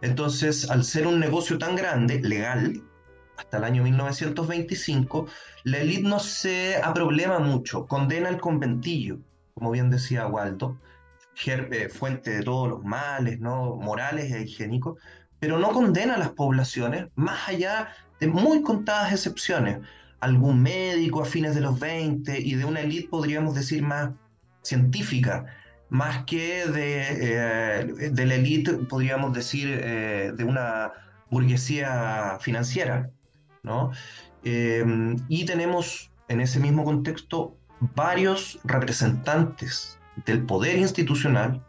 Entonces, 0.00 0.70
al 0.70 0.84
ser 0.84 1.06
un 1.06 1.20
negocio 1.20 1.58
tan 1.58 1.76
grande, 1.76 2.20
legal, 2.20 2.82
hasta 3.36 3.58
el 3.58 3.64
año 3.64 3.82
1925, 3.82 5.26
la 5.64 5.78
élite 5.78 6.08
no 6.08 6.18
se 6.18 6.76
aproblema 6.82 7.38
mucho, 7.38 7.86
condena 7.86 8.28
el 8.28 8.40
conventillo, 8.40 9.18
como 9.54 9.70
bien 9.70 9.90
decía 9.90 10.26
Waldo, 10.26 10.78
eh, 11.44 11.88
fuente 11.90 12.30
de 12.30 12.42
todos 12.42 12.68
los 12.68 12.84
males, 12.84 13.38
¿no? 13.40 13.76
morales 13.76 14.32
e 14.32 14.42
higiénicos, 14.42 14.98
pero 15.38 15.58
no 15.58 15.70
condena 15.70 16.14
a 16.14 16.18
las 16.18 16.30
poblaciones, 16.30 17.08
más 17.14 17.48
allá 17.48 17.88
de 18.20 18.26
muy 18.26 18.62
contadas 18.62 19.12
excepciones. 19.12 19.80
Algún 20.20 20.62
médico 20.62 21.20
a 21.20 21.26
fines 21.26 21.54
de 21.54 21.60
los 21.60 21.78
20 21.78 22.40
y 22.40 22.54
de 22.54 22.64
una 22.64 22.80
élite, 22.80 23.08
podríamos 23.08 23.54
decir, 23.54 23.82
más 23.82 24.12
científica, 24.62 25.44
más 25.88 26.24
que 26.24 26.66
de, 26.66 27.80
eh, 27.80 28.10
de 28.10 28.26
la 28.26 28.34
élite, 28.34 28.72
podríamos 28.74 29.32
decir, 29.32 29.68
eh, 29.82 30.32
de 30.34 30.44
una 30.44 30.92
burguesía 31.30 32.38
financiera. 32.40 33.10
¿no? 33.62 33.90
y 34.44 35.44
tenemos 35.44 36.12
en 36.28 36.40
ese 36.40 36.60
mismo 36.60 36.84
contexto 36.84 37.56
varios 37.80 38.60
representantes 38.62 39.98
del 40.24 40.44
poder 40.46 40.78
institucional, 40.78 41.62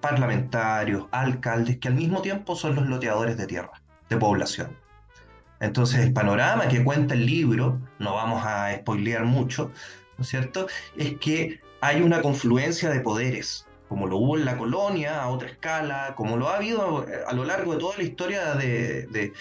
parlamentarios, 0.00 1.06
alcaldes, 1.10 1.78
que 1.78 1.88
al 1.88 1.94
mismo 1.94 2.20
tiempo 2.20 2.54
son 2.56 2.74
los 2.74 2.86
loteadores 2.86 3.36
de 3.36 3.46
tierra, 3.46 3.82
de 4.08 4.16
población. 4.16 4.76
Entonces 5.60 6.00
el 6.00 6.12
panorama 6.12 6.68
que 6.68 6.84
cuenta 6.84 7.14
el 7.14 7.26
libro, 7.26 7.80
no 7.98 8.14
vamos 8.14 8.44
a 8.44 8.74
spoilear 8.76 9.24
mucho, 9.24 9.72
¿no 10.16 10.22
es 10.22 10.28
cierto? 10.28 10.68
Es 10.96 11.18
que 11.18 11.60
hay 11.80 12.02
una 12.02 12.22
confluencia 12.22 12.90
de 12.90 13.00
poderes, 13.00 13.66
como 13.88 14.06
lo 14.06 14.18
hubo 14.18 14.36
en 14.36 14.44
la 14.44 14.56
colonia 14.58 15.22
a 15.22 15.28
otra 15.28 15.48
escala, 15.48 16.14
como 16.16 16.36
lo 16.36 16.48
ha 16.48 16.56
habido 16.56 17.06
a 17.26 17.32
lo 17.32 17.44
largo 17.44 17.72
de 17.72 17.78
toda 17.78 17.96
la 17.96 18.02
historia 18.02 18.54
de, 18.54 19.32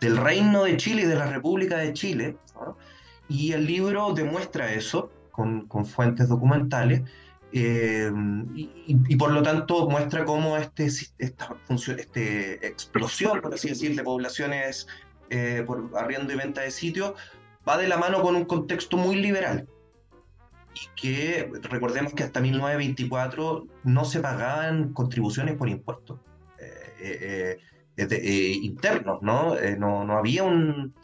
del 0.00 0.16
Reino 0.16 0.64
de 0.64 0.76
Chile 0.76 1.02
y 1.02 1.06
de 1.06 1.16
la 1.16 1.26
República 1.26 1.78
de 1.78 1.92
Chile. 1.92 2.36
Y 3.28 3.52
el 3.52 3.66
libro 3.66 4.12
demuestra 4.12 4.72
eso 4.72 5.10
con, 5.30 5.68
fuentes 5.86 6.28
documentales 6.28 7.02
eh, 7.52 8.10
y, 8.54 9.16
por 9.16 9.32
lo 9.32 9.42
tanto 9.42 9.88
muestra 9.88 10.24
cómo 10.24 10.56
este, 10.56 10.86
esta 11.18 11.56
este 11.96 12.66
explosión, 12.66 13.40
por 13.40 13.54
así 13.54 13.68
decir, 13.70 13.96
de 13.96 14.04
poblaciones 14.04 14.86
eh, 15.30 15.64
por 15.66 15.90
arriendo 15.96 16.32
y 16.32 16.36
venta 16.36 16.60
de 16.60 16.70
sitios 16.70 17.14
va 17.68 17.76
de 17.76 17.88
la 17.88 17.96
mano 17.96 18.22
con 18.22 18.36
un 18.36 18.44
contexto 18.44 18.96
muy 18.96 19.16
liberal. 19.16 19.66
Y 20.74 21.00
que 21.00 21.50
recordemos 21.62 22.14
que 22.14 22.22
hasta 22.22 22.40
1924 22.40 23.66
no 23.84 24.04
se 24.04 24.20
pagaban 24.20 24.92
contribuciones 24.92 25.56
por 25.56 25.68
impuestos 25.68 26.20
eh, 26.98 27.58
internos, 28.62 29.20
¿no? 29.22 29.56
¿no? 29.78 30.04
¿no? 30.04 30.16
había 30.16 30.44
un, 30.44 30.94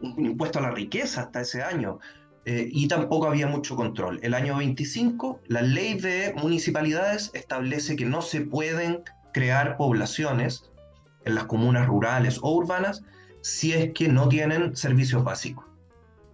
un 0.00 0.26
impuesto 0.26 0.58
a 0.58 0.62
la 0.62 0.70
riqueza 0.70 1.22
hasta 1.22 1.40
ese 1.40 1.62
año. 1.62 1.98
Eh, 2.44 2.68
y 2.70 2.86
tampoco 2.86 3.26
había 3.26 3.48
mucho 3.48 3.74
control. 3.74 4.20
El 4.22 4.32
año 4.32 4.56
25, 4.56 5.40
la 5.48 5.62
ley 5.62 5.94
de 5.94 6.32
municipalidades 6.36 7.32
establece 7.34 7.96
que 7.96 8.04
no 8.04 8.22
se 8.22 8.40
pueden 8.42 9.02
crear 9.32 9.76
poblaciones 9.76 10.70
en 11.24 11.34
las 11.34 11.44
comunas 11.44 11.88
rurales 11.88 12.38
o 12.40 12.52
urbanas 12.52 13.02
si 13.40 13.72
es 13.72 13.92
que 13.92 14.06
no 14.06 14.28
tienen 14.28 14.76
servicios 14.76 15.24
básicos. 15.24 15.64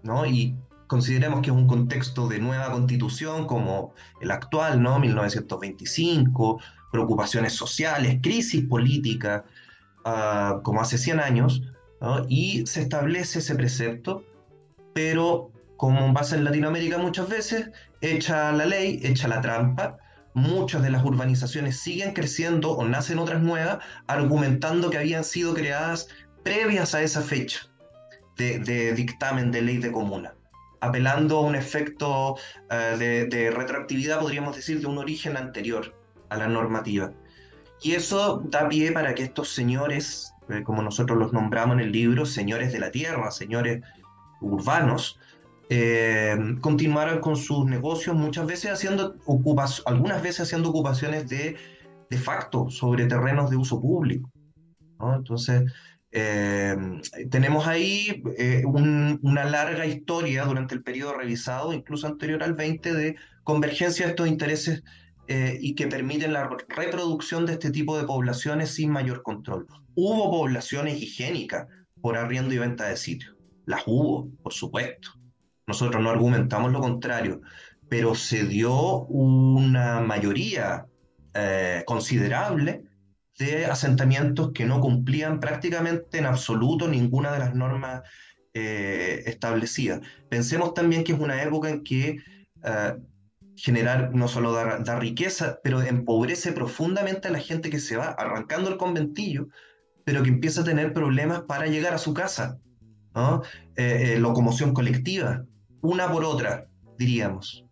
¿no? 0.02 0.26
Y 0.26 0.54
consideremos 0.92 1.40
que 1.40 1.48
es 1.48 1.56
un 1.56 1.66
contexto 1.66 2.28
de 2.28 2.38
nueva 2.38 2.70
constitución 2.70 3.46
como 3.46 3.94
el 4.20 4.30
actual, 4.30 4.82
¿no? 4.82 4.98
1925, 4.98 6.60
preocupaciones 6.92 7.54
sociales, 7.54 8.18
crisis 8.22 8.66
política, 8.66 9.46
ah, 10.04 10.60
como 10.62 10.82
hace 10.82 10.98
100 10.98 11.20
años, 11.20 11.62
y 12.28 12.66
se 12.66 12.82
establece 12.82 13.38
ese 13.38 13.54
precepto, 13.54 14.22
pero 14.92 15.50
como 15.78 16.12
pasa 16.12 16.36
en 16.36 16.44
Latinoamérica 16.44 16.98
muchas 16.98 17.26
veces, 17.26 17.70
echa 18.02 18.52
la 18.52 18.66
ley, 18.66 19.00
echa 19.02 19.28
la 19.28 19.40
trampa. 19.40 19.96
Muchas 20.34 20.82
de 20.82 20.90
las 20.90 21.04
urbanizaciones 21.04 21.78
siguen 21.78 22.12
creciendo 22.12 22.72
o 22.72 22.84
nacen 22.84 23.18
otras 23.18 23.40
nuevas, 23.40 23.78
argumentando 24.08 24.90
que 24.90 24.98
habían 24.98 25.24
sido 25.24 25.54
creadas 25.54 26.08
previas 26.44 26.94
a 26.94 27.00
esa 27.00 27.22
fecha 27.22 27.60
de, 28.36 28.92
dictamen 28.92 29.50
de 29.52 29.62
ley 29.62 29.78
de 29.78 29.90
comuna, 29.90 30.34
apelando 30.82 31.38
a 31.38 31.40
un 31.42 31.54
efecto 31.54 32.36
eh, 32.68 33.26
de, 33.30 33.50
retroactividad, 33.52 34.18
podríamos 34.18 34.56
decir, 34.56 34.80
de 34.80 34.86
un 34.86 34.98
origen 34.98 35.36
anterior 35.36 35.94
a 36.28 36.36
la 36.36 36.48
normativa. 36.48 37.12
Y 37.80 37.92
eso 37.92 38.42
da 38.46 38.68
pie 38.68 38.90
para 38.90 39.14
que 39.14 39.22
estos 39.22 39.50
señores, 39.50 40.34
eh, 40.48 40.64
como 40.64 40.82
nosotros 40.82 41.16
los 41.18 41.32
nombramos 41.32 41.74
en 41.74 41.84
el 41.84 41.92
libro, 41.92 42.26
señores 42.26 42.72
de 42.72 42.80
la 42.80 42.90
tierra, 42.90 43.30
señores 43.30 43.80
urbanos, 44.40 45.20
eh, 45.70 46.36
continuaran 46.60 47.20
con 47.20 47.36
sus 47.36 47.64
negocios, 47.64 48.16
muchas 48.16 48.46
veces 48.46 48.72
haciendo 48.72 49.14
ocupas, 49.24 49.84
algunas 49.86 50.20
veces 50.20 50.40
haciendo 50.40 50.70
ocupaciones 50.70 51.28
de, 51.28 51.56
de 52.10 52.18
facto 52.18 52.70
sobre 52.70 53.06
terrenos 53.06 53.50
de 53.50 53.56
uso 53.56 53.80
público. 53.80 54.28
Entonces, 55.00 55.62
eh, 56.12 56.76
tenemos 57.30 57.66
ahí 57.66 58.22
eh, 58.36 58.62
una 58.66 59.44
larga 59.44 59.86
historia 59.86 60.44
durante 60.44 60.74
el 60.74 60.82
periodo 60.82 61.14
revisado, 61.14 61.72
incluso 61.72 62.06
anterior 62.06 62.42
al 62.42 62.54
20, 62.54 62.94
de 62.94 63.16
convergencia 63.44 64.06
de 64.06 64.10
estos 64.10 64.28
intereses 64.28 64.82
y 65.60 65.74
que 65.76 65.86
permiten 65.86 66.34
la 66.34 66.50
reproducción 66.68 67.46
de 67.46 67.54
este 67.54 67.70
tipo 67.70 67.96
de 67.96 68.04
poblaciones 68.04 68.74
sin 68.74 68.90
mayor 68.90 69.22
control. 69.22 69.66
Hubo 69.94 70.30
poblaciones 70.30 71.00
higiénicas 71.00 71.68
por 72.02 72.18
arriendo 72.18 72.52
y 72.52 72.58
venta 72.58 72.88
de 72.88 72.98
sitios. 72.98 73.34
Las 73.64 73.82
hubo, 73.86 74.28
por 74.42 74.52
supuesto. 74.52 75.10
Nosotros 75.66 76.02
no 76.02 76.10
argumentamos 76.10 76.72
lo 76.72 76.80
contrario, 76.80 77.40
pero 77.88 78.14
se 78.14 78.44
dio 78.44 79.04
una 79.04 80.00
mayoría 80.00 80.86
eh, 81.34 81.82
considerable 81.86 82.84
de 83.38 83.66
asentamientos 83.66 84.52
que 84.52 84.66
no 84.66 84.80
cumplían 84.80 85.40
prácticamente 85.40 86.18
en 86.18 86.26
absoluto 86.26 86.88
ninguna 86.88 87.32
de 87.32 87.38
las 87.38 87.54
normas 87.54 88.02
eh, 88.54 89.22
establecidas. 89.26 90.00
Pensemos 90.28 90.74
también 90.74 91.04
que 91.04 91.12
es 91.12 91.18
una 91.18 91.42
época 91.42 91.70
en 91.70 91.82
que 91.82 92.18
eh, 92.64 92.94
generar 93.56 94.14
no 94.14 94.28
solo 94.28 94.52
da, 94.52 94.98
riqueza, 94.98 95.58
pero 95.62 95.80
empobrece 95.82 96.52
profundamente 96.52 97.28
a 97.28 97.32
la 97.32 97.38
gente 97.38 97.70
que 97.70 97.80
se 97.80 97.96
va 97.96 98.06
arrancando 98.10 98.70
el 98.70 98.76
conventillo, 98.76 99.48
pero 100.04 100.22
que 100.22 100.30
empieza 100.30 100.62
a 100.62 100.64
tener 100.64 100.92
problemas 100.92 101.42
para 101.42 101.66
llegar 101.66 101.94
a 101.94 101.98
su 101.98 102.14
casa. 102.14 102.58
¿no? 103.14 103.42
locomoción 104.18 104.72
colectiva, 104.72 105.44
una 105.82 106.10
por 106.10 106.24
otra. 106.24 106.66
Diríamos. 106.98 107.64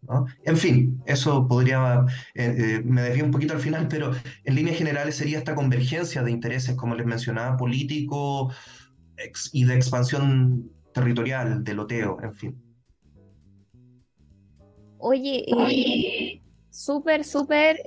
En 0.44 0.56
fin, 0.56 1.02
eso 1.06 1.46
podría, 1.46 2.04
eh, 2.34 2.54
eh, 2.58 2.82
me 2.84 3.02
desvío 3.02 3.24
un 3.24 3.30
poquito 3.30 3.54
al 3.54 3.60
final, 3.60 3.86
pero 3.88 4.12
en 4.44 4.54
líneas 4.54 4.76
generales 4.76 5.16
sería 5.16 5.38
esta 5.38 5.54
convergencia 5.54 6.22
de 6.22 6.30
intereses, 6.30 6.74
como 6.74 6.94
les 6.94 7.06
mencionaba, 7.06 7.56
político 7.56 8.52
y 9.52 9.64
de 9.64 9.74
expansión 9.74 10.70
territorial, 10.92 11.62
de 11.62 11.74
loteo, 11.74 12.18
en 12.22 12.34
fin. 12.34 12.62
Oye, 14.98 15.44
eh, 15.46 16.42
súper, 16.70 17.24
súper 17.24 17.78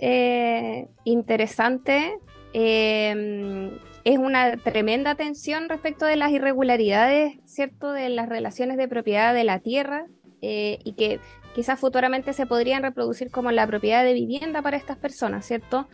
interesante. 1.03 2.17
Em, 2.53 3.71
es 4.03 4.17
una 4.17 4.57
tremenda 4.57 5.15
tensión 5.15 5.69
respecto 5.69 6.05
de 6.05 6.15
las 6.15 6.31
irregularidades, 6.31 7.39
¿cierto?, 7.45 7.91
de 7.91 8.09
las 8.09 8.29
relaciones 8.29 8.77
de 8.77 8.87
propiedad 8.87 9.33
de 9.33 9.43
la 9.43 9.59
tierra 9.59 10.07
y 10.45 10.93
que 10.93 11.19
quizás 11.53 11.79
futuramente 11.79 12.33
se 12.33 12.45
podrían 12.45 12.83
reproducir 12.83 13.31
como 13.31 13.51
la 13.51 13.65
propiedad 13.65 14.03
de 14.03 14.13
vivienda 14.13 14.61
para 14.61 14.77
estas 14.77 14.97
personas, 14.97 15.45
¿cierto? 15.45 15.87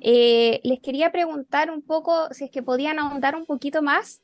Eh, 0.00 0.60
les 0.62 0.80
quería 0.80 1.10
preguntar 1.10 1.70
un 1.70 1.82
poco 1.82 2.28
si 2.32 2.44
es 2.44 2.50
que 2.50 2.62
podían 2.62 2.98
ahondar 2.98 3.34
un 3.34 3.46
poquito 3.46 3.82
más 3.82 4.20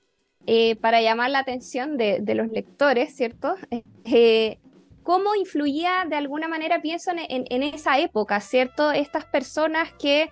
eh, 0.46 0.76
para 0.76 1.00
llamar 1.00 1.30
la 1.30 1.38
atención 1.38 1.96
de, 1.96 2.22
los 2.34 2.48
lectores, 2.48 3.16
¿cierto? 3.16 3.54
Eh, 4.04 4.58
¿Cómo 5.04 5.34
influía 5.34 6.04
de 6.08 6.14
alguna 6.14 6.46
manera, 6.46 6.80
pienso 6.80 7.10
en, 7.12 7.62
esa 7.62 7.98
época, 7.98 8.40
¿cierto? 8.40 8.92
Estas 8.92 9.24
personas 9.24 9.92
que 9.94 10.30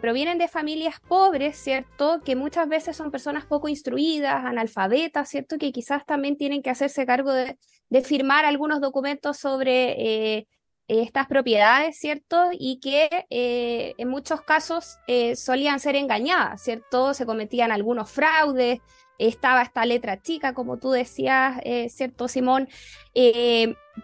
provienen 0.00 0.36
de 0.36 0.48
familias 0.48 0.96
pobres, 1.00 1.56
¿cierto? 1.56 2.20
Que 2.24 2.34
muchas 2.34 2.68
veces 2.68 2.96
son 2.96 3.12
personas 3.12 3.46
poco 3.46 3.68
instruidas, 3.68 4.44
analfabetas, 4.44 5.28
¿cierto? 5.28 5.58
Que 5.58 5.70
quizás 5.70 6.04
también 6.06 6.36
tienen 6.36 6.60
que 6.60 6.70
hacerse 6.70 7.06
cargo 7.06 7.32
de, 7.32 7.56
de 7.90 8.02
firmar 8.02 8.44
algunos 8.44 8.80
documentos 8.80 9.36
sobre 9.36 10.36
eh, 10.38 10.46
estas 10.86 11.26
propiedades, 11.26 11.98
¿cierto? 11.98 12.50
Y 12.52 12.80
que 12.80 13.26
eh, 13.30 13.94
en 13.98 14.08
muchos 14.08 14.40
casos 14.42 14.98
eh, 15.06 15.36
solían 15.36 15.80
ser 15.80 15.96
engañadas, 15.96 16.62
¿cierto? 16.62 17.14
Se 17.14 17.26
cometían 17.26 17.72
algunos 17.72 18.10
fraudes, 18.10 18.80
estaba 19.18 19.62
esta 19.62 19.84
letra 19.84 20.22
chica, 20.22 20.54
como 20.54 20.78
tú 20.78 20.92
decías, 20.92 21.60
¿cierto, 21.88 22.26
Simón? 22.26 22.70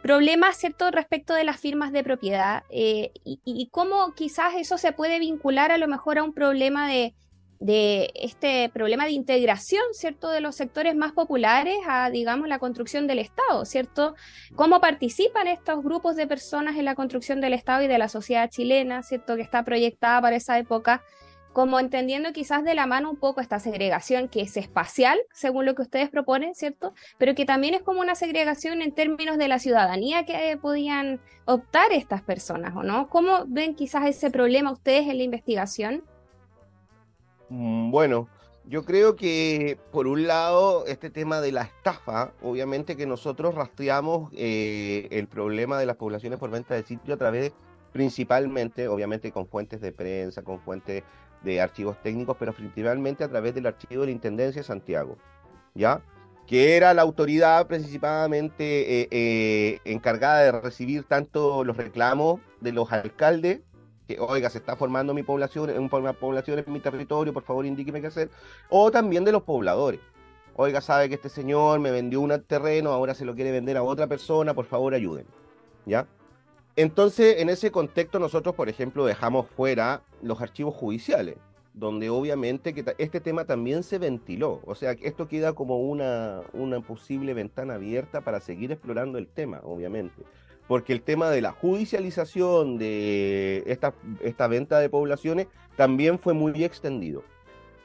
problemas, 0.03 0.59
¿cierto?, 0.59 0.91
respecto 0.91 1.33
de 1.33 1.45
las 1.45 1.59
firmas 1.59 1.91
de 1.91 2.05
propiedad 2.05 2.65
y, 2.69 3.11
y 3.25 3.69
cómo 3.73 4.13
quizás 4.13 4.57
eso 4.57 4.77
se 4.77 4.93
puede 4.93 5.19
vincular 5.19 5.73
a 5.73 5.79
lo 5.79 5.89
mejor 5.89 6.19
a 6.19 6.23
un 6.23 6.35
problema 6.35 6.87
de 6.87 7.15
de 7.59 8.11
este 8.15 8.69
problema 8.69 9.05
de 9.05 9.13
integración, 9.13 9.83
¿cierto?, 9.93 10.31
de 10.31 10.41
los 10.41 10.57
sectores 10.57 10.95
más 10.95 11.13
populares 11.13 11.77
a, 11.87 12.11
digamos, 12.11 12.49
la 12.49 12.59
construcción 12.59 13.07
del 13.07 13.19
Estado, 13.19 13.65
¿cierto? 13.65 14.15
¿Cómo 14.55 14.81
participan 14.81 15.47
estos 15.49 15.83
grupos 15.83 16.17
de 16.17 16.27
personas 16.27 16.77
en 16.77 16.85
la 16.85 16.95
construcción 16.95 17.41
del 17.41 17.55
Estado 17.55 17.83
y 17.83 17.89
de 17.89 17.99
la 17.99 18.09
sociedad 18.09 18.51
chilena, 18.51 19.03
¿cierto?, 19.03 19.37
que 19.37 19.43
está 19.43 19.65
proyectada 19.65 20.21
para 20.21 20.37
esa 20.37 20.59
época, 20.59 21.03
como 21.53 21.81
entendiendo 21.81 22.35
quizás 22.35 22.65
de 22.65 22.75
la 22.75 22.85
mano 22.85 23.09
un 23.09 23.17
poco 23.17 23.41
esta 23.41 23.59
segregación 23.59 24.29
que 24.29 24.43
es 24.43 24.59
espacial, 24.59 25.19
según 25.33 25.65
lo 25.65 25.75
que 25.75 25.81
ustedes 25.81 26.11
proponen, 26.11 26.55
¿cierto? 26.55 26.93
Pero 27.17 27.35
que 27.35 27.47
también 27.47 27.73
es 27.73 27.81
como 27.81 28.01
una 28.03 28.15
segregación 28.15 28.83
en 28.83 28.93
términos 28.93 29.39
de 29.39 29.49
la 29.49 29.59
ciudadanía 29.59 30.27
que 30.27 30.59
podían 30.61 31.19
optar 31.47 31.93
estas 31.93 32.21
personas, 32.21 32.77
¿o 32.77 32.83
no? 32.83 33.09
¿Cómo 33.09 33.47
ven 33.47 33.75
quizás 33.75 34.05
ese 34.07 34.31
problema 34.31 34.71
ustedes 34.71 35.09
en 35.09 35.17
la 35.17 35.25
investigación? 35.25 36.05
Mm, 37.49 37.91
bueno, 37.91 38.29
yo 38.65 38.85
creo 38.85 39.15
que 39.17 39.79
por 39.93 40.07
un 40.07 40.27
lado 40.27 40.87
este 40.87 41.11
tema 41.11 41.41
de 41.41 41.53
la 41.53 41.63
estafa, 41.63 42.33
obviamente 42.43 42.97
que 42.97 43.07
nosotros 43.07 43.55
rastreamos 43.55 44.31
eh, 44.35 45.07
el 45.13 45.29
problema 45.29 45.79
de 45.79 45.87
las 45.87 45.97
poblaciones 45.97 46.39
por 46.39 46.51
venta 46.51 46.75
de 46.75 46.83
sitio 46.83 47.15
a 47.15 47.17
través 47.17 47.53
principalmente, 47.93 48.89
obviamente 48.89 49.31
con 49.33 49.47
fuentes 49.47 49.81
de 49.81 49.93
prensa, 49.93 50.43
con 50.43 50.61
fuentes 50.61 51.05
de 51.43 51.61
archivos 51.61 51.97
técnicos, 52.03 52.37
pero 52.39 52.53
principalmente 52.53 53.25
a 53.25 53.29
través 53.29 53.55
del 53.55 53.67
archivo 53.67 54.03
de 54.03 54.09
la 54.09 54.13
Intendencia 54.13 54.61
de 54.61 54.67
Santiago, 54.67 55.17
¿ya? 55.75 56.03
Que 56.47 56.77
era 56.77 56.93
la 56.93 57.03
autoridad 57.03 57.67
principalmente 57.69 59.03
eh, 59.03 59.09
eh, 59.11 59.81
encargada 59.85 60.41
de 60.41 60.53
recibir 60.53 61.05
tanto 61.05 61.65
los 61.65 61.77
reclamos 61.77 62.41
de 62.61 62.73
los 62.73 62.93
alcaldes 62.93 63.61
que, 64.07 64.19
oiga, 64.21 64.51
se 64.51 64.59
está 64.59 64.77
formando 64.77 65.15
mi 65.15 65.23
población, 65.23 65.71
una 65.71 66.13
población 66.13 66.59
en 66.59 66.73
mi 66.73 66.81
territorio, 66.81 67.33
por 67.33 67.43
favor 67.43 67.67
indíqueme 67.67 68.01
qué 68.01 68.07
hacer, 68.07 68.31
o 68.69 68.91
también 68.91 69.25
de 69.25 69.33
los 69.33 69.43
pobladores. 69.43 70.01
Oiga, 70.55 70.81
sabe 70.81 71.09
que 71.09 71.17
este 71.17 71.29
señor 71.29 71.81
me 71.81 71.91
vendió 71.91 72.21
un 72.21 72.43
terreno, 72.43 72.91
ahora 72.91 73.15
se 73.15 73.25
lo 73.25 73.35
quiere 73.35 73.53
vender 73.53 73.77
a 73.77 73.83
otra 73.83 74.07
persona, 74.07 74.55
por 74.55 74.65
favor 74.65 74.95
ayuden. 74.95 75.27
¿Ya? 75.85 76.07
Entonces, 76.77 77.41
en 77.41 77.51
ese 77.51 77.71
contexto, 77.71 78.19
nosotros, 78.19 78.55
por 78.55 78.69
ejemplo, 78.69 79.05
dejamos 79.05 79.47
fuera 79.49 80.03
los 80.23 80.41
archivos 80.41 80.75
judiciales, 80.75 81.37
donde 81.75 82.09
obviamente 82.09 82.75
que 82.75 82.85
este 82.99 83.21
tema 83.21 83.45
también 83.45 83.83
se 83.83 83.99
ventiló. 83.99 84.61
O 84.65 84.75
sea, 84.75 84.93
esto 84.93 85.29
queda 85.29 85.53
como 85.53 85.79
una, 85.79 86.41
una 86.53 86.81
posible 86.81 87.35
ventana 87.35 87.75
abierta 87.75 88.23
para 88.23 88.41
seguir 88.41 88.73
explorando 88.73 89.19
el 89.19 89.27
tema, 89.27 89.61
obviamente 89.63 90.23
porque 90.69 90.93
el 90.93 91.03
tema 91.03 91.31
de 91.31 91.41
la 91.41 91.53
judicialización 91.53 92.79
de 92.79 93.63
esta, 93.67 94.49
venta 94.49 94.79
de 94.79 94.89
poblaciones 94.89 95.47
también 95.77 96.19
fue 96.19 96.35
muy 96.35 96.65
extendido. 96.65 97.23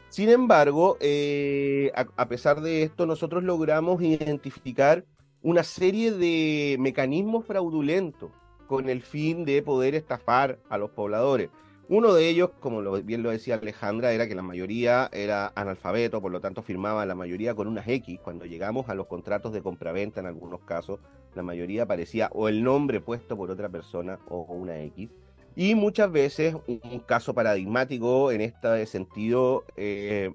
Sin 0.10 0.30
embargo, 0.30 0.98
eh, 1.00 1.92
a, 1.96 2.28
pesar 2.28 2.62
de 2.62 2.84
esto, 2.84 3.06
nosotros 3.06 3.44
logramos 3.44 4.02
identificar 4.02 5.06
una 5.42 5.64
serie 5.64 6.12
de 6.12 6.76
mecanismos 6.80 7.46
fraudulentos 7.46 8.32
con 8.68 8.90
el 8.90 9.02
fin 9.02 9.46
de 9.46 9.62
poder 9.62 9.96
estafar 9.96 10.60
a 10.70 10.78
los 10.78 10.92
pobladores. 10.92 11.50
Uno 11.92 12.14
de 12.14 12.30
ellos, 12.30 12.52
como 12.62 12.82
bien 13.04 13.22
lo 13.22 13.32
decía 13.32 13.56
Alejandra, 13.56 14.14
era 14.14 14.26
que 14.26 14.34
la 14.34 14.42
mayoría 14.42 15.10
era 15.12 15.52
analfabeto, 15.56 16.22
por 16.22 16.32
lo 16.32 16.40
tanto 16.40 16.64
firmaba 16.64 17.06
la 17.06 17.16
mayoría 17.16 17.54
con 17.54 17.68
unas 17.68 17.86
X. 17.86 18.18
Cuando 18.24 18.46
llegamos 18.46 18.88
a 18.88 18.96
los 18.96 19.08
contratos 19.08 19.52
de 19.52 19.62
compraventa 19.62 20.22
en 20.22 20.26
algunos 20.26 20.62
casos, 20.62 21.02
la 21.36 21.44
mayoría 21.44 21.84
aparecía 21.84 22.30
o 22.32 22.48
el 22.48 22.64
nombre 22.64 23.02
puesto 23.02 23.36
por 23.36 23.52
otra 23.52 23.68
persona 23.68 24.20
o 24.30 24.44
una 24.44 24.80
X. 24.80 25.10
Y 25.58 25.76
muchas 25.76 26.10
veces, 26.10 26.56
un 26.66 27.00
caso 27.00 27.34
paradigmático 27.34 28.32
en 28.32 28.40
este 28.40 28.86
sentido, 28.86 29.66
eh, 29.76 30.32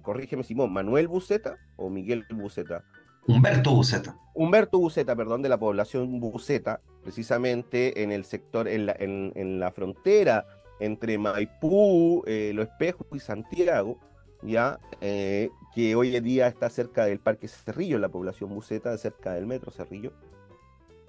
corrígeme 0.00 0.44
Simón, 0.44 0.72
Manuel 0.72 1.08
Buceta 1.08 1.58
o 1.76 1.90
Miguel 1.90 2.24
Buceta. 2.30 2.84
Humberto 3.26 3.74
Buceta. 3.74 4.16
Humberto 4.32 4.78
Buceta, 4.78 5.14
perdón, 5.14 5.42
de 5.42 5.50
la 5.50 5.58
población 5.58 6.20
Buceta, 6.20 6.80
precisamente 7.02 8.02
en 8.02 8.12
el 8.12 8.24
sector, 8.24 8.66
en 8.66 8.86
la, 8.86 8.96
en 8.98 9.60
la 9.60 9.72
frontera 9.72 10.46
entre 10.80 11.18
Maipú, 11.18 12.24
eh, 12.26 12.52
Lo 12.54 12.62
Espejo 12.62 13.06
y 13.12 13.20
Santiago, 13.20 13.98
ya 14.42 14.80
eh, 15.00 15.50
que 15.74 15.94
hoy 15.94 16.16
en 16.16 16.24
día 16.24 16.48
está 16.48 16.70
cerca 16.70 17.04
del 17.04 17.20
Parque 17.20 17.46
Cerrillo, 17.46 17.98
la 17.98 18.08
población 18.08 18.50
buceta, 18.50 18.96
cerca 18.98 19.34
del 19.34 19.46
Metro 19.46 19.70
Cerrillo. 19.70 20.12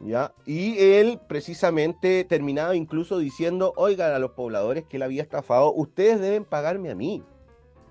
¿ya? 0.02 0.34
Y 0.46 0.78
él 0.78 1.20
precisamente 1.28 2.24
terminaba 2.26 2.76
incluso 2.76 3.18
diciendo, 3.18 3.74
oigan 3.78 4.14
a 4.14 4.20
los 4.20 4.32
pobladores 4.32 4.86
que 4.86 4.98
él 4.98 5.04
había 5.04 5.24
estafado, 5.24 5.74
ustedes 5.74 6.20
deben 6.20 6.46
pagarme 6.46 6.92
a 6.92 6.96
mí, 6.96 7.24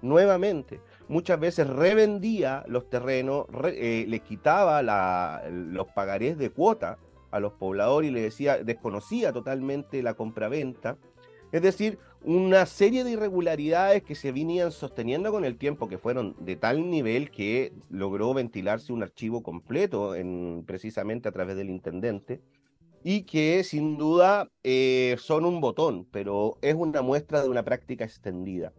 nuevamente. 0.03 0.81
Muchas 1.09 1.41
veces 1.41 1.67
revendía 1.67 2.65
los 2.69 2.89
terrenos, 2.89 3.47
eh, 3.65 4.05
le 4.07 4.21
quitaba 4.21 4.83
los 5.51 5.89
pagarés 5.89 6.39
de 6.39 6.51
cuota 6.51 6.99
a 7.31 7.41
los 7.41 7.53
pobladores 7.55 8.11
y 8.11 8.13
le 8.13 8.23
decía, 8.23 8.63
desconocía 8.63 9.33
totalmente 9.33 10.03
la 10.03 10.15
compraventa 10.15 10.99
es 11.53 11.63
decir, 11.63 11.99
una 12.23 12.67
serie 12.67 13.03
de 13.03 13.13
irregularidades 13.13 14.03
que 14.03 14.15
se 14.15 14.31
venían 14.31 14.73
sosteniendo 14.73 15.33
con 15.33 15.45
el 15.45 15.57
tiempo, 15.57 15.89
que 15.89 15.99
fueron 15.99 16.37
de 16.39 16.57
tal 16.57 16.91
nivel 16.91 17.31
que 17.31 17.73
logró 17.89 18.35
ventilarse 18.35 18.93
un 18.93 19.03
archivo 19.03 19.43
completo 19.43 20.15
en, 20.15 20.65
precisamente 20.67 21.29
a 21.29 21.33
través 21.33 21.57
del 21.57 21.71
intendente, 21.71 22.41
y 23.03 23.23
que 23.23 23.65
sin 23.65 23.97
duda 23.97 24.51
eh, 24.63 25.17
son 25.19 25.47
un 25.47 25.61
botón, 25.61 26.07
pero 26.11 26.59
es 26.61 26.75
una 26.75 27.01
muestra 27.01 27.43
de 27.43 27.49
una 27.49 27.65
práctica 27.65 28.05
extendida, 28.05 28.75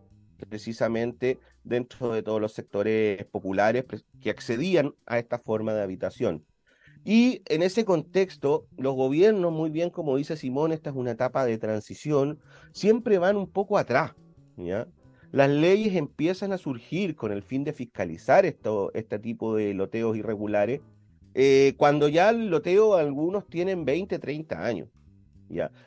precisamente 0.50 1.40
dentro 1.64 2.12
de 2.12 2.22
todos 2.22 2.40
los 2.40 2.54
sectores 2.54 3.26
populares 3.26 3.86
que 4.22 4.30
accedían 4.30 4.94
a 5.08 5.18
esta 5.18 5.40
forma 5.40 5.74
de 5.74 5.82
habitación. 5.82 6.46
Y 7.04 7.42
en 7.48 7.64
ese 7.64 7.84
contexto, 7.84 8.68
los 8.78 8.96
gobiernos, 8.96 9.52
muy 9.52 9.70
bien 9.70 9.90
como 9.90 10.18
dice 10.18 10.38
Simón, 10.38 10.72
esta 10.72 10.92
es 10.92 10.96
una 10.96 11.12
etapa 11.12 11.46
de 11.46 11.58
transición, 11.58 12.40
siempre 12.72 13.18
van 13.18 13.38
un 13.38 13.48
poco 13.48 13.78
atrás. 13.78 14.14
Las 15.32 15.50
leyes 15.50 15.96
empiezan 15.96 16.52
a 16.54 16.58
surgir 16.58 17.16
con 17.16 17.32
el 17.32 17.42
fin 17.42 17.64
de 17.64 17.74
fiscalizar 17.74 18.46
este 18.46 19.20
tipo 19.20 19.56
de 19.56 19.74
loteos 19.74 20.16
irregulares, 20.16 20.82
eh, 21.34 21.74
cuando 21.78 22.10
ya 22.10 22.30
el 22.30 22.50
loteo 22.50 22.96
algunos 22.96 23.48
tienen 23.48 23.86
20, 23.86 24.20
30 24.20 24.64
años. 24.64 24.90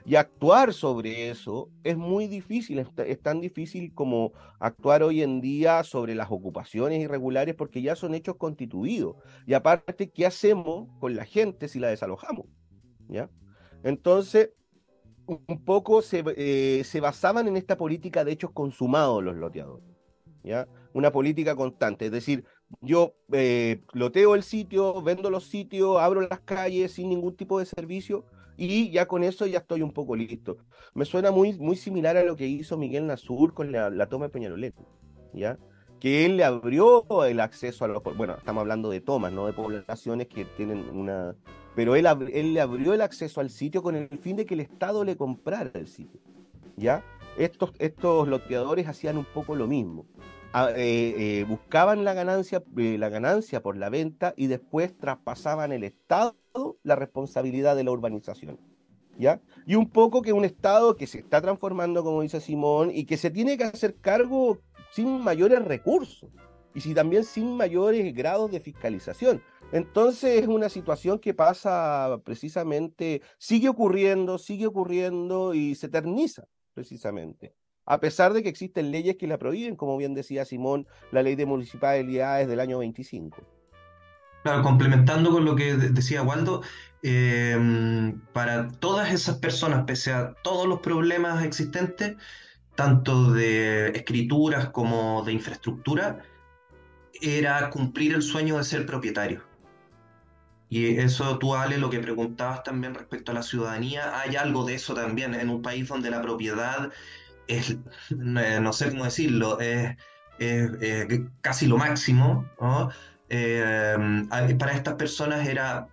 Y 0.04 0.16
actuar 0.16 0.74
sobre 0.74 1.30
eso 1.30 1.70
es 1.82 1.96
muy 1.96 2.26
difícil, 2.26 2.78
es, 2.78 3.22
tan 3.22 3.40
difícil 3.40 3.94
como 3.94 4.32
actuar 4.58 5.02
hoy 5.02 5.22
en 5.22 5.40
día 5.40 5.82
sobre 5.84 6.14
las 6.14 6.30
ocupaciones 6.30 7.00
irregulares 7.00 7.54
porque 7.54 7.80
ya 7.80 7.96
son 7.96 8.14
hechos 8.14 8.36
constituidos. 8.36 9.16
Y 9.46 9.54
aparte, 9.54 10.10
¿qué 10.10 10.26
hacemos 10.26 10.88
con 11.00 11.16
la 11.16 11.24
gente 11.24 11.68
si 11.68 11.78
la 11.78 11.88
desalojamos? 11.88 12.46
¿ya? 13.08 13.30
Entonces, 13.82 14.50
un 15.26 15.64
poco 15.64 16.02
se, 16.02 16.22
eh, 16.36 17.00
basaban 17.00 17.48
en 17.48 17.56
esta 17.56 17.76
política 17.78 18.24
de 18.24 18.32
hechos 18.32 18.50
consumados 18.50 19.24
los 19.24 19.36
loteadores, 19.36 19.88
¿ya? 20.42 20.68
Una 20.92 21.10
política 21.10 21.56
constante, 21.56 22.06
es 22.06 22.12
decir, 22.12 22.44
yo 22.80 23.14
eh, 23.32 23.82
loteo 23.94 24.34
el 24.34 24.42
sitio, 24.42 25.00
vendo 25.02 25.30
los 25.30 25.46
sitios, 25.46 25.98
abro 25.98 26.20
las 26.20 26.40
calles 26.40 26.92
sin 26.92 27.08
ningún 27.08 27.34
tipo 27.34 27.58
de 27.58 27.66
servicio 27.66 28.26
y 28.56 28.90
ya 28.90 29.06
con 29.06 29.24
eso 29.24 29.46
ya 29.46 29.58
estoy 29.58 29.82
un 29.82 29.92
poco 29.92 30.16
listo. 30.16 30.58
Me 30.94 31.04
suena 31.04 31.30
muy, 31.30 31.54
muy 31.54 31.76
similar 31.76 32.16
a 32.16 32.24
lo 32.24 32.36
que 32.36 32.46
hizo 32.46 32.76
Miguel 32.76 33.06
Nasur 33.06 33.54
con 33.54 33.72
la, 33.72 33.90
la 33.90 34.08
toma 34.08 34.26
de 34.26 34.30
Peñalolén, 34.30 34.74
¿ya? 35.32 35.58
Que 36.00 36.26
él 36.26 36.36
le 36.36 36.44
abrió 36.44 37.24
el 37.24 37.40
acceso 37.40 37.84
a 37.84 37.88
los... 37.88 38.02
Bueno, 38.02 38.34
estamos 38.36 38.60
hablando 38.60 38.90
de 38.90 39.00
tomas, 39.00 39.32
no 39.32 39.46
de 39.46 39.52
poblaciones 39.52 40.28
que 40.28 40.44
tienen 40.44 40.90
una... 40.90 41.34
Pero 41.74 41.96
él, 41.96 42.06
él 42.32 42.54
le 42.54 42.60
abrió 42.60 42.94
el 42.94 43.00
acceso 43.00 43.40
al 43.40 43.50
sitio 43.50 43.82
con 43.82 43.96
el 43.96 44.08
fin 44.18 44.36
de 44.36 44.46
que 44.46 44.54
el 44.54 44.60
Estado 44.60 45.02
le 45.04 45.16
comprara 45.16 45.70
el 45.74 45.88
sitio, 45.88 46.20
¿ya? 46.76 47.02
Estos, 47.36 47.72
estos 47.78 48.28
loteadores 48.28 48.86
hacían 48.86 49.18
un 49.18 49.24
poco 49.24 49.56
lo 49.56 49.66
mismo. 49.66 50.06
Eh, 50.54 51.14
eh, 51.18 51.44
buscaban 51.48 52.04
la 52.04 52.14
ganancia, 52.14 52.62
eh, 52.76 52.96
la 52.96 53.08
ganancia 53.08 53.60
por 53.60 53.76
la 53.76 53.90
venta 53.90 54.34
y 54.36 54.46
después 54.46 54.96
traspasaban 54.96 55.72
el 55.72 55.82
Estado 55.82 56.36
la 56.84 56.94
responsabilidad 56.94 57.74
de 57.74 57.82
la 57.82 57.90
urbanización. 57.90 58.60
¿Ya? 59.18 59.40
Y 59.66 59.74
un 59.74 59.90
poco 59.90 60.22
que 60.22 60.32
un 60.32 60.44
Estado 60.44 60.96
que 60.96 61.08
se 61.08 61.18
está 61.18 61.40
transformando, 61.40 62.04
como 62.04 62.22
dice 62.22 62.40
Simón, 62.40 62.90
y 62.92 63.04
que 63.04 63.16
se 63.16 63.30
tiene 63.30 63.56
que 63.58 63.64
hacer 63.64 63.96
cargo 63.96 64.58
sin 64.92 65.20
mayores 65.20 65.64
recursos 65.64 66.30
y 66.72 66.80
si 66.80 66.94
también 66.94 67.24
sin 67.24 67.56
mayores 67.56 68.14
grados 68.14 68.50
de 68.52 68.60
fiscalización. 68.60 69.42
Entonces 69.72 70.42
es 70.42 70.48
una 70.48 70.68
situación 70.68 71.18
que 71.18 71.34
pasa 71.34 72.20
precisamente, 72.24 73.22
sigue 73.38 73.68
ocurriendo, 73.68 74.38
sigue 74.38 74.66
ocurriendo 74.66 75.52
y 75.54 75.74
se 75.74 75.86
eterniza 75.86 76.46
precisamente 76.74 77.54
a 77.86 78.00
pesar 78.00 78.32
de 78.32 78.42
que 78.42 78.48
existen 78.48 78.90
leyes 78.90 79.16
que 79.16 79.26
la 79.26 79.38
prohíben, 79.38 79.76
como 79.76 79.96
bien 79.96 80.14
decía 80.14 80.44
Simón, 80.44 80.86
la 81.12 81.22
ley 81.22 81.34
de 81.34 81.46
municipalidades 81.46 82.48
del 82.48 82.60
año 82.60 82.78
25. 82.78 83.36
Claro, 84.42 84.62
complementando 84.62 85.30
con 85.30 85.44
lo 85.44 85.56
que 85.56 85.74
decía 85.74 86.22
Waldo, 86.22 86.62
em, 87.02 88.20
para 88.32 88.68
todas 88.68 89.12
esas 89.12 89.38
personas, 89.38 89.84
pese 89.86 90.12
a 90.12 90.34
todos 90.42 90.66
los 90.66 90.80
problemas 90.80 91.44
existentes, 91.44 92.16
tanto 92.74 93.32
de 93.32 93.88
escrituras 93.90 94.68
como 94.68 95.22
de 95.24 95.32
infraestructura, 95.32 96.22
era 97.22 97.70
cumplir 97.70 98.14
el 98.14 98.22
sueño 98.22 98.58
de 98.58 98.64
ser 98.64 98.84
propietario. 98.84 99.42
Y 100.68 100.96
eso 100.98 101.38
tú, 101.38 101.54
Ale, 101.54 101.78
lo 101.78 101.88
que 101.88 102.00
preguntabas 102.00 102.64
también 102.64 102.94
respecto 102.94 103.32
a 103.32 103.34
la 103.34 103.42
ciudadanía, 103.42 104.18
hay 104.20 104.36
algo 104.36 104.64
de 104.64 104.74
eso 104.74 104.94
también 104.94 105.34
en 105.34 105.48
un 105.48 105.62
país 105.62 105.88
donde 105.88 106.10
la 106.10 106.20
propiedad 106.20 106.90
es, 107.48 107.76
no 108.10 108.72
sé 108.72 108.90
cómo 108.90 109.04
decirlo, 109.04 109.58
es, 109.60 109.96
casi 111.40 111.66
lo 111.66 111.76
máximo, 111.76 112.46
eh, 113.28 114.26
para 114.58 114.72
estas 114.72 114.94
personas 114.94 115.46
era 115.48 115.88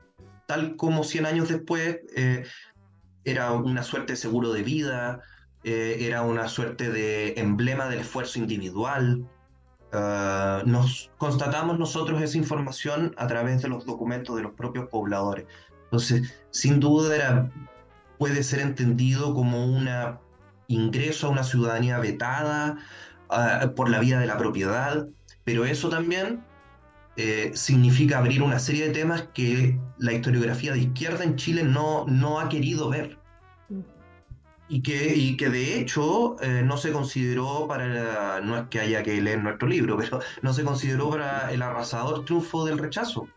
tal 0.48 0.76
como 0.76 1.04
100 1.04 1.26
años 1.26 1.50
después, 1.50 2.00
eh, 2.16 2.46
era 3.24 3.52
una 3.52 3.84
suerte 3.84 4.14
de 4.14 4.18
seguro 4.18 4.52
de 4.52 4.64
vida, 4.64 5.22
eh, 5.64 5.98
era 6.02 6.24
una 6.24 6.48
suerte 6.48 6.92
de 6.92 7.34
emblema 7.38 7.88
del 7.88 8.00
esfuerzo 8.00 8.40
individual. 8.40 9.26
nos 10.66 11.12
constatamos 11.18 11.78
nosotros 11.78 12.22
esa 12.22 12.38
información 12.38 13.14
a 13.18 13.28
través 13.28 13.62
de 13.62 13.70
los 13.70 13.86
documentos 13.86 14.36
de 14.36 14.44
los 14.44 14.54
propios 14.54 14.88
pobladores. 14.90 15.46
Entonces, 15.86 16.34
sin 16.52 16.80
duda 16.80 17.16
era, 17.16 17.52
puede 18.18 18.44
ser 18.44 18.62
entendido 18.62 19.34
como 19.34 19.66
una 19.66 20.20
ingreso 20.72 21.28
a 21.28 21.30
una 21.30 21.44
ciudadanía 21.44 22.00
vetada 22.00 22.78
ah, 23.30 23.72
por 23.76 23.90
la 23.90 24.00
vía 24.00 24.20
de 24.20 24.28
la 24.28 24.38
propiedad, 24.38 25.08
pero 25.44 25.66
eso 25.66 25.90
también 25.90 26.44
eh, 27.18 27.52
significa 27.54 28.20
abrir 28.20 28.42
una 28.42 28.58
serie 28.58 28.88
de 28.88 28.94
temas 28.94 29.28
que 29.34 29.78
la 29.98 30.14
historiografía 30.14 30.72
de 30.74 30.80
izquierda 30.80 31.24
en 31.24 31.36
Chile 31.36 31.64
no, 31.64 32.06
no 32.08 32.40
ha 32.40 32.50
querido 32.50 32.90
ver. 32.90 33.18
Y 34.70 34.82
que, 34.82 35.14
y 35.14 35.36
que 35.36 35.50
de 35.50 35.80
hecho 35.80 36.38
eh, 36.42 36.64
no 36.64 36.78
se 36.78 36.94
consideró 36.94 37.68
para, 37.68 38.40
no 38.40 38.58
es 38.58 38.68
que 38.70 38.80
haya 38.80 39.04
que 39.04 39.20
leer 39.22 39.44
nuestro 39.44 39.68
libro, 39.68 39.98
pero 39.98 40.22
no 40.42 40.54
se 40.54 40.64
consideró 40.64 41.10
para 41.10 41.52
el 41.52 41.62
arrasador 41.62 42.24
triunfo 42.24 42.64
del 42.64 42.78
rechazo, 42.78 43.28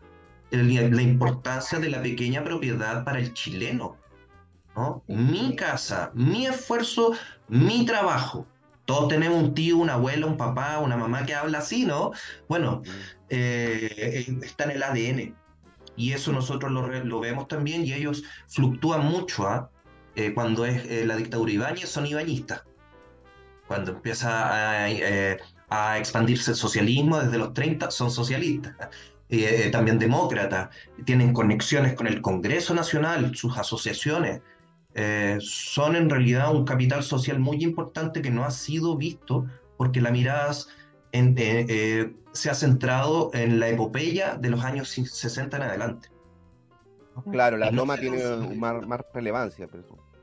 la 0.51 1.01
importancia 1.01 1.77
de 1.79 1.89
la 1.89 2.01
pequeña 2.01 2.41
propiedad 2.41 3.03
para 3.03 3.19
el 3.19 3.33
chileno. 3.33 3.97
Mi 5.07 5.55
casa, 5.55 6.11
mi 6.13 6.47
esfuerzo, 6.47 7.13
mi 7.47 7.85
trabajo. 7.85 8.45
Todos 8.85 9.07
tenemos 9.07 9.41
un 9.41 9.53
tío, 9.53 9.77
un 9.77 9.89
abuelo, 9.89 10.27
un 10.27 10.37
papá, 10.37 10.79
una 10.79 10.95
mamá 10.95 11.25
que 11.25 11.33
habla 11.33 11.59
así, 11.59 11.85
¿no? 11.85 12.11
Bueno, 12.47 12.83
eh, 13.29 14.25
está 14.43 14.65
en 14.65 14.71
el 14.71 14.83
ADN. 14.83 15.35
Y 15.97 16.11
eso 16.11 16.31
nosotros 16.31 16.71
lo, 16.71 17.19
vemos 17.19 17.47
también 17.47 17.85
y 17.85 17.93
ellos 17.93 18.23
fluctúan 18.47 19.05
mucho. 19.05 19.47
¿ah? 19.47 19.69
Eh, 20.15 20.33
cuando 20.33 20.65
es 20.65 20.85
eh, 20.85 21.05
la 21.05 21.15
dictadura 21.15 21.51
Ibáñez 21.51 21.89
son 21.89 22.05
ibañistas. 22.05 22.63
Cuando 23.67 23.93
empieza 23.93 24.83
a, 25.69 25.97
expandirse 25.97 26.51
el 26.51 26.57
socialismo 26.57 27.19
desde 27.19 27.37
los 27.39 27.53
30 27.53 27.89
son 27.89 28.11
socialistas. 28.11 28.75
también 29.71 29.97
demócratas. 29.97 30.69
Tienen 31.05 31.33
conexiones 31.33 31.93
con 31.95 32.05
el 32.05 32.21
Congreso 32.21 32.75
Nacional, 32.75 33.35
sus 33.35 33.57
asociaciones. 33.57 34.41
Eh, 34.97 35.39
son 35.41 35.97
en 35.97 36.09
realidad 36.09 36.55
un 36.55 36.63
capital 36.63 37.03
social 37.03 37.37
muy 37.37 37.61
importante 37.63 38.21
que 38.21 38.31
no 38.31 38.45
ha 38.45 38.51
sido 38.51 38.95
visto 38.95 39.45
porque 39.77 39.99
la 39.99 40.09
mirada 40.09 40.53
eh, 41.11 41.35
eh, 41.37 42.15
se 42.31 42.49
ha 42.49 42.53
centrado 42.53 43.29
en 43.33 43.59
la 43.59 43.67
epopeya 43.67 44.35
de 44.35 44.49
los 44.49 44.63
años 44.63 44.89
60 44.89 45.57
en 45.57 45.63
adelante. 45.63 46.09
Claro, 47.29 47.57
la 47.57 47.71
toma 47.71 47.97
tiene 47.97 48.23
más, 48.55 49.01
relevancia. 49.13 49.67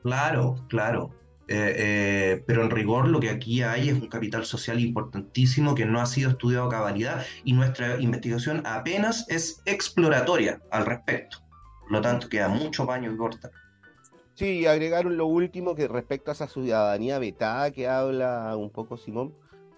Claro, 0.01 0.55
claro. 0.69 1.11
pero 1.47 2.63
en 2.63 2.69
rigor 2.71 3.07
lo 3.09 3.19
que 3.19 3.29
aquí 3.29 3.61
hay 3.61 3.89
es 3.89 3.95
un 3.95 4.07
capital 4.07 4.45
social 4.45 4.79
importantísimo 4.79 5.75
que 5.75 5.85
no 5.85 6.01
ha 6.01 6.05
sido 6.07 6.31
estudiado 6.31 6.65
a 6.65 6.69
cabalidad 6.69 7.25
y 7.43 7.53
nuestra 7.53 7.99
investigación 7.99 8.63
apenas 8.65 9.25
es 9.29 9.61
exploratoria 9.65 10.61
al 10.71 10.85
respecto. 10.85 11.37
Por 11.81 11.91
lo 11.91 12.01
tanto, 12.01 12.29
queda 12.29 12.47
mucho 12.47 12.87
paño 12.87 13.11
y 13.11 13.17
corta. 13.17 13.51
Sí, 14.35 14.65
agregaron 14.65 15.15
lo 15.15 15.27
último 15.27 15.75
que 15.75 15.87
respecto 15.87 16.31
a 16.31 16.33
esa 16.33 16.47
ciudadanía 16.47 17.19
vetada 17.19 17.69
que 17.71 17.87
habla 17.87 18.55
un 18.57 18.71
poco 18.71 18.97
Simón. 18.97 19.33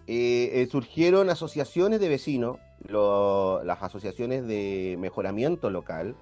Eh, 0.07 0.61
eh, 0.61 0.67
surgieron 0.71 1.29
asociaciones 1.29 1.99
de 1.99 2.07
vecinos, 2.07 2.57
las 2.87 3.83
asociaciones 3.83 4.47
de 4.47 4.95
mejoramiento 4.99 5.69
local, 5.69 6.15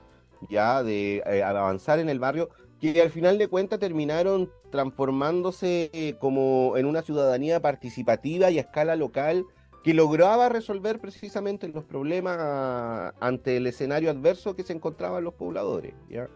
ya 0.50 0.82
de 0.82 1.22
eh, 1.26 1.43
avanzar 1.43 2.00
en 2.00 2.10
el 2.10 2.19
barrio, 2.19 2.50
que 2.80 3.02
al 3.02 3.12
final 3.12 3.38
de 3.38 3.48
cuentas 3.48 3.80
terminaron 3.80 4.50
transformándose 4.72 6.17
como 6.19 6.76
en 6.76 6.86
una 6.86 7.04
ciudadanía 7.04 7.62
participativa 7.62 8.50
y 8.50 8.58
a 8.58 8.62
escala 8.62 8.96
local 8.96 9.46
que 9.84 9.93
lograba 9.93 10.50
resolver 10.50 11.00
precisamente 11.00 11.67
los 11.67 11.84
problemas 11.84 13.13
ante 13.19 13.58
el 13.58 13.67
escenario 13.67 14.10
adverso 14.10 14.56
que 14.56 14.63
se 14.63 14.74
encontraban 14.74 15.24
los 15.24 15.36
pobladores. 15.36 15.93
¿ya? 16.10 16.30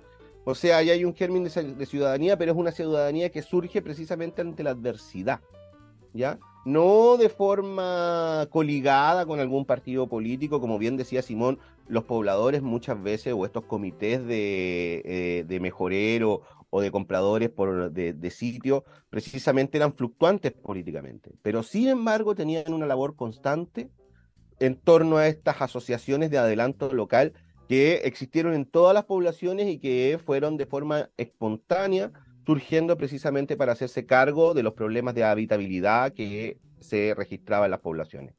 O 0.49 0.55
sea, 0.55 0.77
ahí 0.77 0.89
hay 0.91 1.03
un 1.03 1.13
germen 1.13 1.43
de, 1.43 1.85
ciudadanía, 1.85 2.37
pero 2.37 2.53
es 2.53 2.57
una 2.57 2.71
ciudadanía 2.71 3.29
que 3.29 3.41
surge 3.41 3.81
precisamente 3.81 4.39
ante 4.41 4.63
la 4.63 4.69
adversidad, 4.69 5.41
¿ya? 6.13 6.39
No 6.63 7.17
de 7.17 7.27
forma 7.27 8.47
coligada 8.49 9.25
con 9.25 9.41
algún 9.41 9.65
partido 9.65 10.07
político, 10.07 10.61
como 10.61 10.77
bien 10.79 10.95
decía 10.95 11.21
Simón, 11.21 11.59
los 11.89 12.05
pobladores 12.05 12.61
muchas 12.61 13.03
veces, 13.03 13.33
o 13.35 13.45
estos 13.45 13.65
comités 13.65 14.25
de, 14.25 15.45
eh, 15.49 15.59
mejorero 15.59 16.43
o 16.69 16.79
de 16.79 16.91
compradores 16.91 17.49
por, 17.49 17.91
de, 17.91 18.13
de 18.13 18.31
sitio, 18.31 18.85
precisamente 19.09 19.75
eran 19.75 19.95
fluctuantes 19.95 20.53
políticamente, 20.53 21.33
pero 21.41 21.61
sin 21.61 21.89
embargo 21.89 22.35
tenían 22.35 22.71
una 22.71 22.85
labor 22.85 23.17
constante 23.17 23.89
en 24.61 24.77
torno 24.77 25.17
a 25.17 25.27
estas 25.27 25.61
asociaciones 25.61 26.31
de 26.31 26.37
adelanto 26.37 26.93
local 26.93 27.33
que 27.67 27.95
existieron 28.05 28.53
en 28.53 28.65
todas 28.65 28.93
las 28.93 29.05
poblaciones 29.05 29.67
y 29.67 29.79
que 29.79 30.19
fueron 30.23 30.57
de 30.57 30.65
forma 30.65 31.09
espontánea 31.17 32.11
surgiendo 32.45 32.97
precisamente 32.97 33.57
para 33.57 33.73
hacerse 33.73 34.05
cargo 34.05 34.53
de 34.53 34.63
los 34.63 34.73
problemas 34.73 35.13
de 35.15 35.25
habitabilidad 35.25 36.13
que 36.13 36.57
se 36.79 37.13
registraba 37.13 37.65
en 37.65 37.71
las 37.71 37.81
poblaciones. 37.81 38.33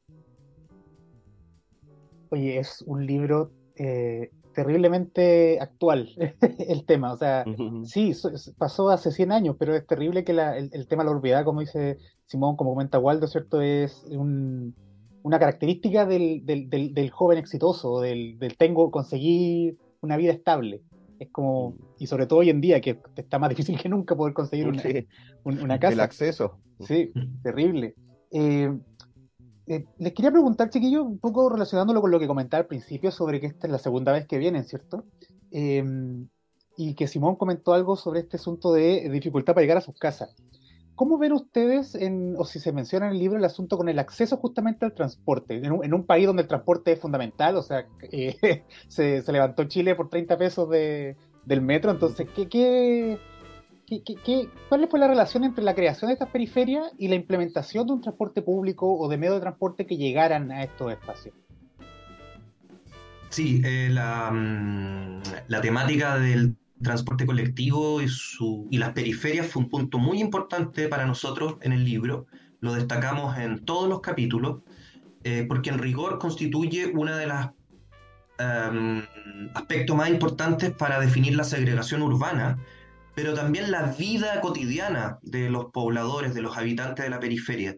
Oye, 2.31 2.57
es 2.57 2.83
un 2.87 3.05
libro 3.05 3.51
eh, 3.75 4.31
terriblemente 4.53 5.59
actual 5.59 6.09
el 6.59 6.85
tema. 6.85 7.13
O 7.13 7.17
sea, 7.17 7.45
sí, 7.83 8.13
pasó 8.57 8.89
hace 8.89 9.11
100 9.11 9.31
años, 9.31 9.55
pero 9.59 9.75
es 9.75 9.85
terrible 9.85 10.23
que 10.23 10.31
el, 10.31 10.87
tema 10.87 11.03
de 11.03 11.29
la 11.29 11.43
como 11.43 11.61
dice 11.61 11.97
Simón, 12.25 12.55
como 12.55 12.71
comenta 12.71 12.99
Waldo, 12.99 13.27
¿cierto? 13.27 13.61
Es 13.61 14.03
un, 14.09 14.75
una 15.23 15.39
característica 15.39 16.05
del, 16.05 16.45
del, 16.45 16.69
del, 16.69 17.09
joven 17.11 17.37
exitoso, 17.37 17.99
del, 18.01 18.37
tengo, 18.57 18.89
conseguir 18.91 19.77
una 20.01 20.17
vida 20.17 20.31
estable. 20.31 20.81
Es 21.19 21.29
como, 21.29 21.75
y 21.97 22.07
sobre 22.07 22.25
todo 22.27 22.39
hoy 22.39 22.49
en 22.49 22.61
día, 22.61 22.79
que 22.79 22.99
está 23.15 23.39
más 23.39 23.49
difícil 23.55 23.77
que 23.79 23.89
nunca 23.89 24.15
poder 24.15 24.33
conseguir 24.33 24.67
una, 24.67 24.81
Sí, 24.81 25.07
un- 25.43 25.59
una 25.59 25.79
casa. 25.79 25.93
el 25.93 25.99
acceso. 25.99 26.57
Sí, 26.79 27.11
terrible. 27.43 27.95
Eh, 28.31 28.71
eh, 29.67 29.85
les 29.97 30.13
quería 30.13 30.31
preguntar, 30.31 30.69
chiquillos, 30.69 31.05
un 31.05 31.19
poco 31.19 31.49
relacionándolo 31.49 31.99
con 32.01 32.09
lo 32.11 32.19
que 32.19 32.27
comentaba 32.27 32.61
al 32.61 32.67
principio 32.67 33.11
sobre 33.11 33.39
que 33.41 33.47
esta 33.47 33.67
es 33.67 33.71
la 33.71 33.77
segunda 33.79 34.11
vez 34.13 34.25
que 34.25 34.37
vienen, 34.37 34.63
¿cierto? 34.63 35.03
Eh, 35.51 35.83
y 36.77 36.93
que 36.93 37.07
Simón 37.07 37.35
comentó 37.35 37.73
algo 37.73 37.97
sobre 37.97 38.21
este 38.21 38.37
asunto 38.37 38.71
de 38.71 39.09
dificultad 39.09 39.53
para 39.53 39.63
llegar 39.63 39.77
a 39.77 39.81
sus 39.81 39.95
casas. 39.99 40.33
¿Cómo 40.99 41.17
ven 41.17 41.31
ustedes, 41.31 41.97
o 42.35 42.43
si 42.43 42.59
se 42.59 42.73
menciona 42.73 43.05
en 43.05 43.13
el 43.13 43.19
libro, 43.19 43.37
el 43.37 43.45
asunto 43.45 43.77
con 43.77 43.87
el 43.87 43.99
acceso 43.99 44.35
justamente 44.35 44.83
al 44.83 44.93
transporte? 44.93 45.55
En 45.55 45.93
un, 45.93 46.05
país 46.05 46.27
donde 46.27 46.41
el 46.41 46.49
transporte 46.49 46.91
es 46.91 46.99
fundamental, 46.99 47.55
o 47.55 47.61
sea, 47.61 47.87
eh, 48.11 48.65
se, 48.89 49.23
levantó 49.31 49.63
Chile 49.63 49.95
por 49.95 50.09
30 50.09 50.37
pesos 50.37 50.69
de, 50.69 51.15
del 51.45 51.61
metro, 51.61 51.91
entonces, 51.91 52.27
¿qué, 52.35 52.49
qué, 52.49 53.17
qué, 53.87 54.03
qué- 54.03 54.49
cuál 54.67 54.89
fue 54.89 54.99
la 54.99 55.07
relación 55.07 55.45
entre 55.45 55.63
la 55.63 55.73
creación 55.73 56.09
de 56.09 56.15
estas 56.15 56.31
periferias 56.31 56.91
y 56.97 57.07
la 57.07 57.15
implementación 57.15 57.87
de 57.87 57.93
un 57.93 58.01
transporte 58.01 58.41
público 58.41 58.93
o 58.93 59.07
de 59.07 59.17
medio 59.17 59.35
de 59.35 59.39
transporte 59.39 59.85
que 59.85 59.95
llegaran 59.95 60.51
a 60.51 60.65
estos 60.65 60.91
espacios? 60.91 61.33
Sí, 63.29 63.61
eh, 63.63 63.87
la, 63.89 64.31
mm, 64.31 65.21
la 65.47 65.61
temática 65.61 66.19
del 66.19 66.57
transporte 66.81 67.25
colectivo 67.25 68.01
y, 68.01 68.07
su, 68.07 68.67
y 68.71 68.77
las 68.77 68.93
periferias 68.93 69.47
fue 69.47 69.63
un 69.63 69.69
punto 69.69 69.97
muy 69.97 70.19
importante 70.19 70.87
para 70.87 71.05
nosotros 71.05 71.55
en 71.61 71.73
el 71.73 71.83
libro. 71.83 72.25
Lo 72.61 72.73
destacamos 72.73 73.37
en 73.37 73.65
todos 73.65 73.89
los 73.89 74.01
capítulos, 74.01 74.61
eh, 75.23 75.45
porque 75.47 75.69
en 75.69 75.79
rigor 75.79 76.19
constituye 76.19 76.87
una 76.87 77.17
de 77.17 77.27
las 77.27 77.49
em, 78.37 79.05
aspectos 79.53 79.95
más 79.95 80.09
importantes 80.09 80.71
para 80.71 80.99
definir 80.99 81.35
la 81.35 81.43
segregación 81.43 82.01
urbana, 82.01 82.57
pero 83.15 83.33
también 83.33 83.71
la 83.71 83.83
vida 83.83 84.39
cotidiana 84.39 85.19
de 85.21 85.49
los 85.49 85.65
pobladores, 85.71 86.33
de 86.33 86.41
los 86.41 86.57
habitantes 86.57 87.03
de 87.03 87.09
la 87.09 87.19
periferia. 87.19 87.75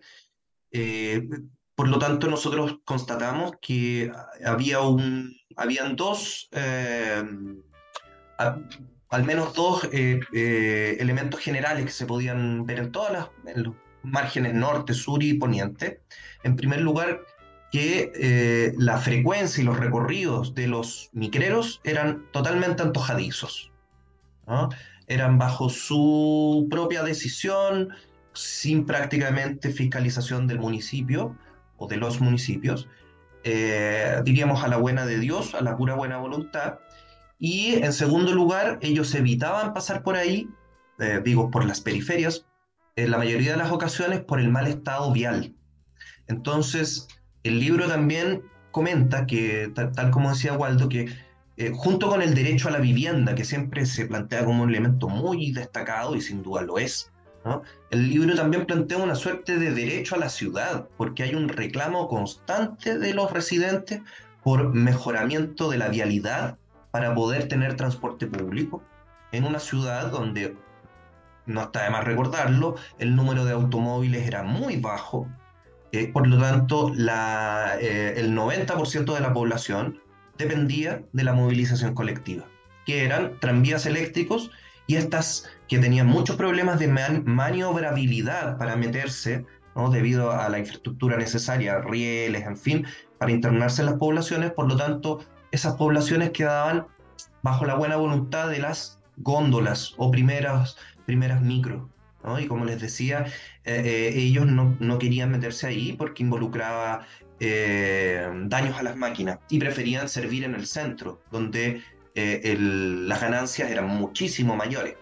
Eh, 0.72 1.28
por 1.76 1.88
lo 1.88 1.98
tanto, 1.98 2.28
nosotros 2.28 2.80
constatamos 2.86 3.54
que 3.60 4.12
había 4.46 4.82
un, 4.82 5.36
habían 5.56 5.96
dos, 5.96 6.48
eh, 6.52 7.24
al 9.10 9.24
menos 9.26 9.54
dos 9.54 9.90
eh, 9.92 10.20
eh, 10.34 10.98
elementos 11.00 11.40
generales 11.40 11.86
que 11.86 11.92
se 11.92 12.06
podían 12.06 12.66
ver 12.66 12.80
en 12.80 12.92
todas 12.92 13.30
los 13.56 13.76
márgenes 14.04 14.54
norte, 14.54 14.94
sur 14.94 15.22
y 15.22 15.34
poniente. 15.34 16.02
En 16.44 16.56
primer 16.56 16.82
lugar, 16.82 17.22
que 17.72 18.12
eh, 18.16 18.74
la 18.78 18.98
frecuencia 18.98 19.62
y 19.62 19.66
los 19.66 19.78
recorridos 19.78 20.56
de 20.56 20.68
los 20.68 21.10
micreros 21.14 21.82
eran 21.84 22.26
totalmente 22.32 22.84
antojadizos. 22.84 23.72
Eran 25.08 25.38
bajo 25.38 25.70
su 25.70 26.68
propia 26.70 27.04
decisión, 27.04 27.90
sin 28.34 28.86
prácticamente 28.86 29.72
fiscalización 29.72 30.48
del 30.48 30.60
municipio 30.60 31.38
o 31.78 31.88
de 31.88 31.98
los 31.98 32.20
municipios, 32.20 32.88
eh, 33.44 34.22
diríamos 34.24 34.64
a 34.64 34.68
la 34.68 34.78
buena 34.78 35.06
de 35.06 35.18
Dios, 35.20 35.56
a 35.56 35.62
la 35.62 35.76
pura 35.76 35.96
buena 35.96 36.18
voluntad. 36.18 36.80
Y 37.44 37.74
en 37.84 37.92
segundo 37.92 38.34
lugar, 38.34 38.78
ellos 38.84 39.16
evitaban 39.16 39.74
pasar 39.74 40.04
por 40.04 40.16
ahí, 40.16 40.48
eh, 41.00 41.22
digo, 41.26 41.50
por 41.50 41.66
las 41.66 41.82
periferias, 41.82 42.46
en 42.96 43.10
la 43.10 43.18
mayoría 43.18 43.54
de 43.54 43.58
las 43.58 43.72
ocasiones 43.72 44.22
por 44.22 44.40
el 44.40 44.50
mal 44.50 44.68
estado 44.68 45.12
vial. 45.12 45.56
Entonces, 46.28 47.08
el 47.42 47.60
libro 47.60 47.88
también 47.88 48.44
comenta 48.70 49.26
que, 49.26 49.72
tal, 49.74 50.12
como 50.12 50.30
decía 50.30 50.54
Waldo, 50.54 50.88
que 50.88 51.12
eh, 51.58 51.72
junto 51.74 52.10
con 52.10 52.22
el 52.22 52.36
derecho 52.36 52.68
a 52.68 52.72
la 52.72 52.78
vivienda, 52.78 53.34
que 53.34 53.44
siempre 53.44 53.88
se 53.88 54.06
plantea 54.06 54.46
como 54.46 54.62
un 54.62 54.70
elemento 54.70 55.10
muy 55.10 55.52
destacado 55.52 56.16
y 56.16 56.22
sin 56.22 56.44
duda 56.44 56.62
lo 56.62 56.78
es. 56.78 57.12
El 57.90 58.08
libro 58.08 58.36
también 58.36 58.68
plantea 58.68 59.00
una 59.00 59.16
suerte 59.16 59.58
de 59.58 59.72
derecho 59.72 60.14
a 60.14 60.20
la 60.20 60.30
ciudad, 60.30 60.88
porque 60.96 61.24
hay 61.24 61.34
un 61.34 61.50
reclamo 61.50 62.08
constante 62.08 63.00
de 63.00 63.16
los 63.16 63.32
residentes 63.32 64.02
por 64.44 64.76
mejoramiento 64.76 65.72
de 65.72 65.80
la 65.80 65.90
vialidad 65.90 66.60
para 66.92 67.16
poder 67.16 67.48
tener 67.48 67.76
transporte 67.76 68.28
público 68.28 68.84
en 69.32 69.46
una 69.46 69.60
ciudad 69.60 70.12
donde, 70.12 70.56
no 71.46 71.64
está 71.64 71.84
de 71.84 71.90
más 71.90 72.04
recordarlo, 72.04 72.76
el 73.00 73.16
número 73.16 73.46
de 73.46 73.54
automóviles 73.54 74.28
era 74.28 74.44
muy 74.44 74.78
bajo, 74.78 75.28
eh, 75.94 76.08
por 76.12 76.28
lo 76.28 76.38
tanto, 76.40 76.94
eh, 76.94 78.14
el 78.18 78.34
90% 78.34 79.14
de 79.14 79.20
la 79.22 79.34
población 79.34 80.00
dependía 80.38 81.04
de 81.12 81.24
la 81.24 81.34
movilización 81.34 81.94
colectiva, 81.94 82.46
que 82.86 83.06
eran 83.06 83.40
tranvías 83.40 83.86
eléctricos 83.86 84.52
y 84.88 84.96
estas 84.96 85.50
que 85.68 85.80
tenían 85.80 86.08
muchos 86.08 86.36
problemas 86.36 86.80
de 86.80 86.88
man- 86.88 87.24
maniobrabilidad 87.26 88.58
para 88.58 88.76
meterse, 88.76 89.46
¿no? 89.76 89.90
debido 89.90 90.32
a 90.32 90.50
la 90.50 90.60
infraestructura 90.60 91.18
necesaria, 91.18 91.80
rieles, 91.80 92.46
en 92.46 92.58
fin, 92.58 92.86
para 93.18 93.32
internarse 93.32 93.82
en 93.82 93.88
las 93.88 93.96
poblaciones, 93.96 94.52
por 94.52 94.68
lo 94.68 94.76
tanto, 94.76 95.20
esas 95.52 95.76
poblaciones 95.76 96.32
quedaban 96.32 96.88
bajo 97.44 97.66
la 97.66 97.76
buena 97.76 97.96
voluntad 97.96 98.50
de 98.50 98.60
las 98.60 99.00
góndolas 99.18 99.94
o 99.98 100.12
primeras, 100.12 100.78
primeras 101.06 101.42
micro. 101.42 101.90
¿no? 102.24 102.40
Y 102.40 102.48
como 102.48 102.66
les 102.66 102.80
decía, 102.80 103.26
eh, 103.66 103.82
eh, 103.84 104.14
ellos 104.16 104.46
no, 104.46 104.76
no 104.80 105.00
querían 105.00 105.32
meterse 105.32 105.68
ahí 105.68 105.94
porque 105.94 106.24
involucraba 106.24 107.06
eh, 107.40 108.30
daños 108.46 108.78
a 108.78 108.84
las 108.84 108.96
máquinas 108.96 109.40
y 109.50 109.60
preferían 109.60 110.08
servir 110.08 110.44
en 110.44 110.56
el 110.56 110.68
centro, 110.68 111.22
donde 111.32 111.82
las 112.14 113.22
ganancias 113.22 113.72
eran 113.72 113.88
muchísimo 113.88 114.56
mayores. 114.56 114.96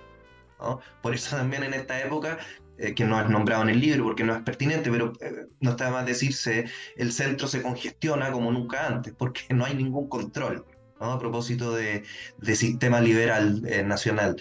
¿no? 0.59 0.79
Por 1.01 1.15
eso 1.15 1.35
también 1.35 1.63
en 1.63 1.73
esta 1.73 1.99
época, 2.01 2.37
eh, 2.79 2.93
que 2.93 3.05
no 3.05 3.19
es 3.19 3.29
nombrado 3.29 3.63
en 3.63 3.69
el 3.69 3.79
libro 3.79 4.05
porque 4.05 4.23
no 4.23 4.35
es 4.35 4.41
pertinente, 4.41 4.89
pero 4.89 5.13
eh, 5.21 5.47
no 5.59 5.71
está 5.71 5.91
más 5.91 6.05
decirse, 6.05 6.65
el 6.95 7.11
centro 7.11 7.47
se 7.47 7.61
congestiona 7.61 8.31
como 8.31 8.51
nunca 8.51 8.87
antes, 8.87 9.13
porque 9.17 9.41
no 9.53 9.65
hay 9.65 9.75
ningún 9.75 10.07
control. 10.07 10.65
A 11.01 11.17
propósito 11.17 11.73
de, 11.73 12.03
de 12.39 12.55
sistema 12.57 12.99
liberal 12.99 13.63
eh, 13.67 13.83
nacional. 13.83 14.35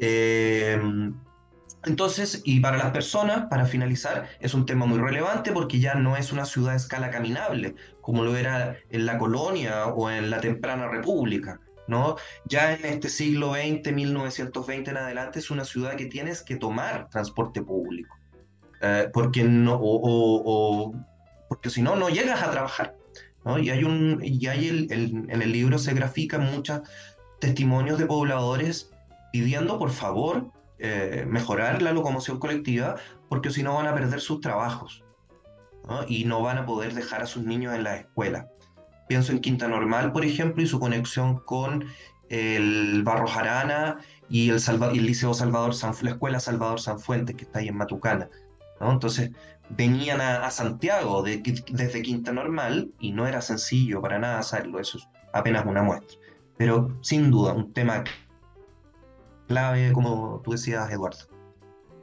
Eh, 0.00 0.76
entonces, 1.84 2.42
y 2.44 2.60
para 2.60 2.76
las 2.76 2.90
personas, 2.90 3.46
para 3.48 3.64
finalizar, 3.64 4.28
es 4.40 4.52
un 4.52 4.66
tema 4.66 4.84
muy 4.86 4.98
relevante 4.98 5.52
porque 5.52 5.78
ya 5.78 5.94
no 5.94 6.16
es 6.16 6.30
una 6.32 6.44
ciudad 6.44 6.74
a 6.74 6.76
escala 6.76 7.10
caminable, 7.10 7.74
como 8.02 8.22
lo 8.22 8.36
era 8.36 8.76
en 8.90 9.06
la 9.06 9.16
colonia 9.16 9.86
o 9.86 10.10
en 10.10 10.28
la 10.30 10.40
temprana 10.40 10.88
república, 10.88 11.60
¿no? 11.90 12.16
Ya 12.46 12.72
en 12.74 12.84
este 12.86 13.08
siglo 13.10 13.52
XX, 13.54 13.92
1920 13.92 14.90
en 14.92 14.96
adelante, 14.96 15.40
es 15.40 15.50
una 15.50 15.64
ciudad 15.64 15.96
que 15.96 16.06
tienes 16.06 16.40
que 16.42 16.56
tomar 16.56 17.08
transporte 17.10 17.60
público, 17.62 18.16
eh, 18.80 19.08
porque 19.12 19.42
no, 19.44 19.74
o, 19.74 19.96
o- 19.96 20.42
o- 20.46 20.94
porque 21.48 21.68
si 21.68 21.82
no, 21.82 21.96
no 21.96 22.08
llegas 22.08 22.42
a 22.42 22.50
trabajar, 22.52 22.94
¿no? 23.44 23.58
Y 23.58 23.70
hay 23.70 23.82
un, 23.84 24.20
y 24.22 24.46
hay 24.46 24.68
el, 24.68 24.92
el- 24.92 25.26
en 25.28 25.42
el 25.42 25.52
libro 25.52 25.78
se 25.78 25.92
grafican 25.92 26.44
muchos 26.44 26.82
testimonios 27.40 27.98
de 27.98 28.06
pobladores 28.06 28.90
pidiendo, 29.32 29.78
por 29.78 29.90
favor, 29.90 30.46
eh, 30.78 31.24
mejorar 31.28 31.82
la 31.82 31.92
locomoción 31.92 32.38
colectiva, 32.38 32.96
porque 33.28 33.50
si 33.50 33.62
no 33.62 33.74
van 33.74 33.86
a 33.88 33.94
perder 33.94 34.20
sus 34.20 34.40
trabajos, 34.40 35.02
¿no? 35.88 36.04
Y 36.06 36.24
no 36.24 36.40
van 36.42 36.58
a 36.58 36.66
poder 36.66 36.94
dejar 36.94 37.22
a 37.22 37.26
sus 37.26 37.42
niños 37.44 37.74
en 37.74 37.82
la 37.82 37.96
escuela. 37.96 38.46
Pienso 39.10 39.32
en 39.32 39.40
Quinta 39.40 39.66
Normal, 39.66 40.12
por 40.12 40.24
ejemplo, 40.24 40.62
y 40.62 40.68
su 40.68 40.78
conexión 40.78 41.40
con 41.40 41.84
el 42.28 43.02
Barros 43.02 43.36
Arana 43.36 43.98
y 44.28 44.50
el, 44.50 44.60
Salva- 44.60 44.92
el 44.92 45.04
Liceo 45.04 45.34
Salvador 45.34 45.74
San, 45.74 45.92
la 46.02 46.10
Escuela 46.10 46.38
Salvador 46.38 46.80
Sanfuentes, 46.80 47.34
que 47.34 47.42
está 47.42 47.58
ahí 47.58 47.66
en 47.66 47.76
Matucana. 47.76 48.28
Entonces, 48.80 49.32
venían 49.70 50.20
a, 50.20 50.48
Santiago 50.52 51.24
de- 51.24 51.38
desde 51.72 52.02
Quinta 52.02 52.32
Normal 52.32 52.92
y 53.00 53.10
no 53.10 53.26
era 53.26 53.40
sencillo 53.42 54.00
para 54.00 54.20
nada 54.20 54.38
hacerlo, 54.38 54.78
eso 54.78 54.98
es 54.98 55.08
apenas 55.32 55.66
una 55.66 55.82
muestra. 55.82 56.16
Pero 56.56 56.96
sin 57.00 57.32
duda, 57.32 57.52
un 57.52 57.72
tema 57.72 58.04
clave, 59.48 59.90
como 59.92 60.40
tú 60.44 60.52
decías, 60.52 60.88
Eduardo. 60.92 61.26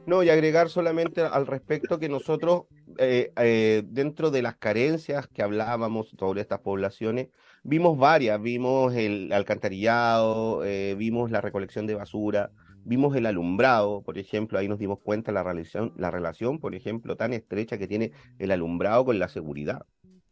No, 0.08 0.22
y 0.22 0.30
agregar 0.30 0.70
solamente 0.70 1.20
al 1.20 1.46
respecto 1.46 1.98
que 1.98 2.08
nosotros, 2.08 2.62
eh, 2.96 3.30
eh, 3.36 3.82
dentro 3.84 4.30
de 4.30 4.40
las 4.40 4.56
carencias 4.56 5.28
que 5.28 5.42
hablábamos 5.42 6.14
sobre 6.18 6.40
estas 6.40 6.60
poblaciones, 6.60 7.28
vimos 7.62 7.98
varias, 7.98 8.40
vimos 8.40 8.94
el 8.94 9.30
alcantarillado, 9.34 10.64
eh, 10.64 10.94
vimos 10.96 11.30
la 11.30 11.42
recolección 11.42 11.86
de 11.86 11.94
basura, 11.94 12.50
vimos 12.86 13.14
el 13.16 13.26
alumbrado, 13.26 14.00
por 14.00 14.16
ejemplo, 14.16 14.58
ahí 14.58 14.66
nos 14.66 14.78
dimos 14.78 14.98
cuenta 14.98 15.30
la 15.30 15.42
relación, 15.42 15.92
la 15.98 16.10
relación, 16.10 16.58
por 16.58 16.74
ejemplo, 16.74 17.14
tan 17.18 17.34
estrecha 17.34 17.76
que 17.76 17.86
tiene 17.86 18.12
el 18.38 18.50
alumbrado 18.50 19.04
con 19.04 19.18
la 19.18 19.28
seguridad, 19.28 19.84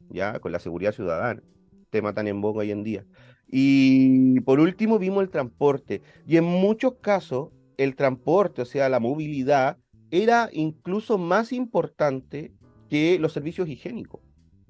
ya, 0.08 0.38
con 0.38 0.52
la 0.52 0.58
seguridad 0.58 0.92
ciudadana, 0.92 1.42
tema 1.90 2.14
tan 2.14 2.28
en 2.28 2.40
boga 2.40 2.60
hoy 2.60 2.70
en 2.70 2.82
día. 2.82 3.04
Y 3.46 4.40
por 4.40 4.58
último 4.58 4.98
vimos 4.98 5.22
el 5.22 5.28
transporte, 5.28 6.00
y 6.26 6.38
en 6.38 6.44
muchos 6.44 6.94
casos 7.02 7.50
el 7.76 7.96
transporte, 7.96 8.62
o 8.62 8.64
sea, 8.64 8.88
la 8.88 9.00
movilidad, 9.00 9.78
era 10.10 10.48
incluso 10.52 11.18
más 11.18 11.52
importante 11.52 12.52
que 12.88 13.18
los 13.18 13.32
servicios 13.32 13.68
higiénicos, 13.68 14.20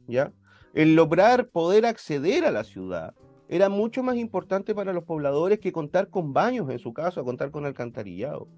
¿ya? 0.06 0.32
El 0.74 0.94
lograr 0.94 1.48
poder 1.48 1.86
acceder 1.86 2.44
a 2.44 2.50
la 2.50 2.64
ciudad 2.64 3.14
era 3.48 3.68
mucho 3.68 4.02
más 4.02 4.16
importante 4.16 4.74
para 4.74 4.92
los 4.92 5.04
pobladores 5.04 5.60
que 5.60 5.72
contar 5.72 6.10
con 6.10 6.32
baños 6.32 6.68
en 6.70 6.78
su 6.78 6.92
caso, 6.92 7.20
a 7.20 7.24
contar 7.24 7.50
con 7.50 7.64
alcantarillado. 7.64 8.48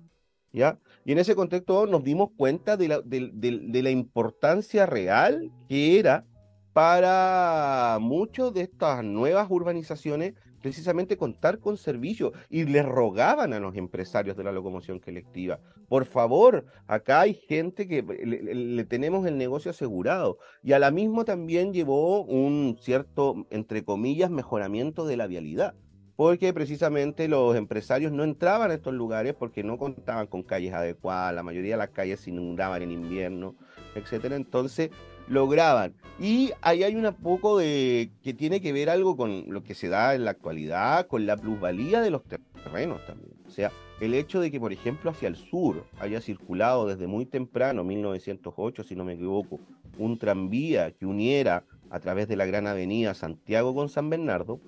¿Ya? 0.51 0.79
Y 1.05 1.13
en 1.13 1.19
ese 1.19 1.37
contexto 1.37 1.87
nos 1.87 2.03
dimos 2.03 2.31
cuenta 2.35 2.79
de 2.79 2.89
la, 2.89 3.03
de 3.03 3.83
la 3.83 3.91
importancia 3.91 4.87
real 4.87 5.53
que 5.69 5.99
era 5.99 6.25
para 6.73 7.99
muchos 8.01 8.55
de 8.55 8.63
estas 8.63 9.05
nuevas 9.05 9.47
urbanizaciones 9.51 10.35
precisamente 10.61 11.17
contar 11.17 11.59
con 11.59 11.77
servicios 11.77 12.33
y 12.49 12.65
le 12.65 12.83
rogaban 12.83 13.53
a 13.53 13.61
los 13.61 13.77
empresarios 13.77 14.37
de 14.37 14.45
la 14.45 14.53
locomoción 14.53 14.99
colectiva, 14.99 15.61
por 15.89 16.05
favor, 16.05 16.67
acá 16.87 17.23
hay 17.23 17.35
gente 17.35 17.89
que 17.89 18.03
le, 18.03 18.85
tenemos 18.85 19.27
el 19.27 19.39
negocio 19.39 19.71
asegurado 19.71 20.39
y 20.63 20.73
a 20.73 20.79
la 20.79 20.91
misma 20.91 21.25
también 21.25 21.73
llevó 21.73 22.25
un 22.25 22.77
cierto, 22.81 23.47
entre 23.51 23.85
comillas, 23.85 24.31
mejoramiento 24.31 25.07
de 25.07 25.17
la 25.17 25.27
vialidad. 25.27 25.75
Porque 26.15 26.53
precisamente 26.53 27.29
los 27.29 27.55
empresarios 27.55 28.11
no 28.11 28.25
entraban 28.25 28.73
a 28.73 28.75
estos 28.75 28.93
lugares 28.93 29.35
porque 29.35 29.63
no 29.63 29.79
contaban 29.79 30.27
con 30.27 30.43
calles 30.43 30.75
adecuadas, 30.75 31.33
la 31.33 31.45
mayoría 31.45 31.75
de 31.75 31.79
las 31.79 31.91
calles 31.91 32.21
se 32.21 32.31
inundaban 32.31 32.83
en 32.83 32.91
invierno, 32.91 33.55
etcétera. 33.95 34.35
Entonces, 34.35 34.91
lograban. 35.29 35.95
Y 36.21 36.51
ahí 36.63 36.83
hay 36.83 36.97
un 36.97 37.13
poco 37.15 37.59
de 37.59 38.11
que 38.23 38.35
tiene 38.35 38.61
que 38.61 38.73
ver 38.73 38.91
algo 38.91 39.17
con 39.17 39.45
lo 39.49 39.63
que 39.63 39.75
se 39.75 39.89
da 39.89 40.15
en 40.15 40.25
la 40.25 40.33
actualidad, 40.33 41.07
con 41.07 41.27
la 41.27 41.37
plusvalía 41.37 42.01
de 42.01 42.11
los 42.11 42.23
terrenos 42.25 43.05
también. 43.07 43.35
O 43.47 43.51
sea, 43.51 43.71
el 44.01 44.15
hecho 44.15 44.41
de 44.41 44.51
que, 44.51 44.61
por 44.61 44.73
ejemplo, 44.73 45.11
hacia 45.11 45.29
el 45.29 45.37
sur 45.37 45.85
haya 46.01 46.21
circulado 46.21 46.87
desde 46.87 47.07
muy 47.07 47.27
temprano, 47.27 47.85
1908, 47.85 48.83
si 48.85 48.97
no 48.97 49.05
me 49.05 49.15
equivoco, 49.15 49.61
un 49.97 50.19
tranvía 50.19 50.91
que 50.93 51.07
uniera 51.07 51.65
a 51.91 52.01
través 52.01 52.29
de 52.29 52.37
la 52.37 52.47
gran 52.47 52.67
avenida 52.67 53.15
Santiago 53.15 53.75
con 53.75 53.89
San 53.89 54.11
Bernardo, 54.11 54.61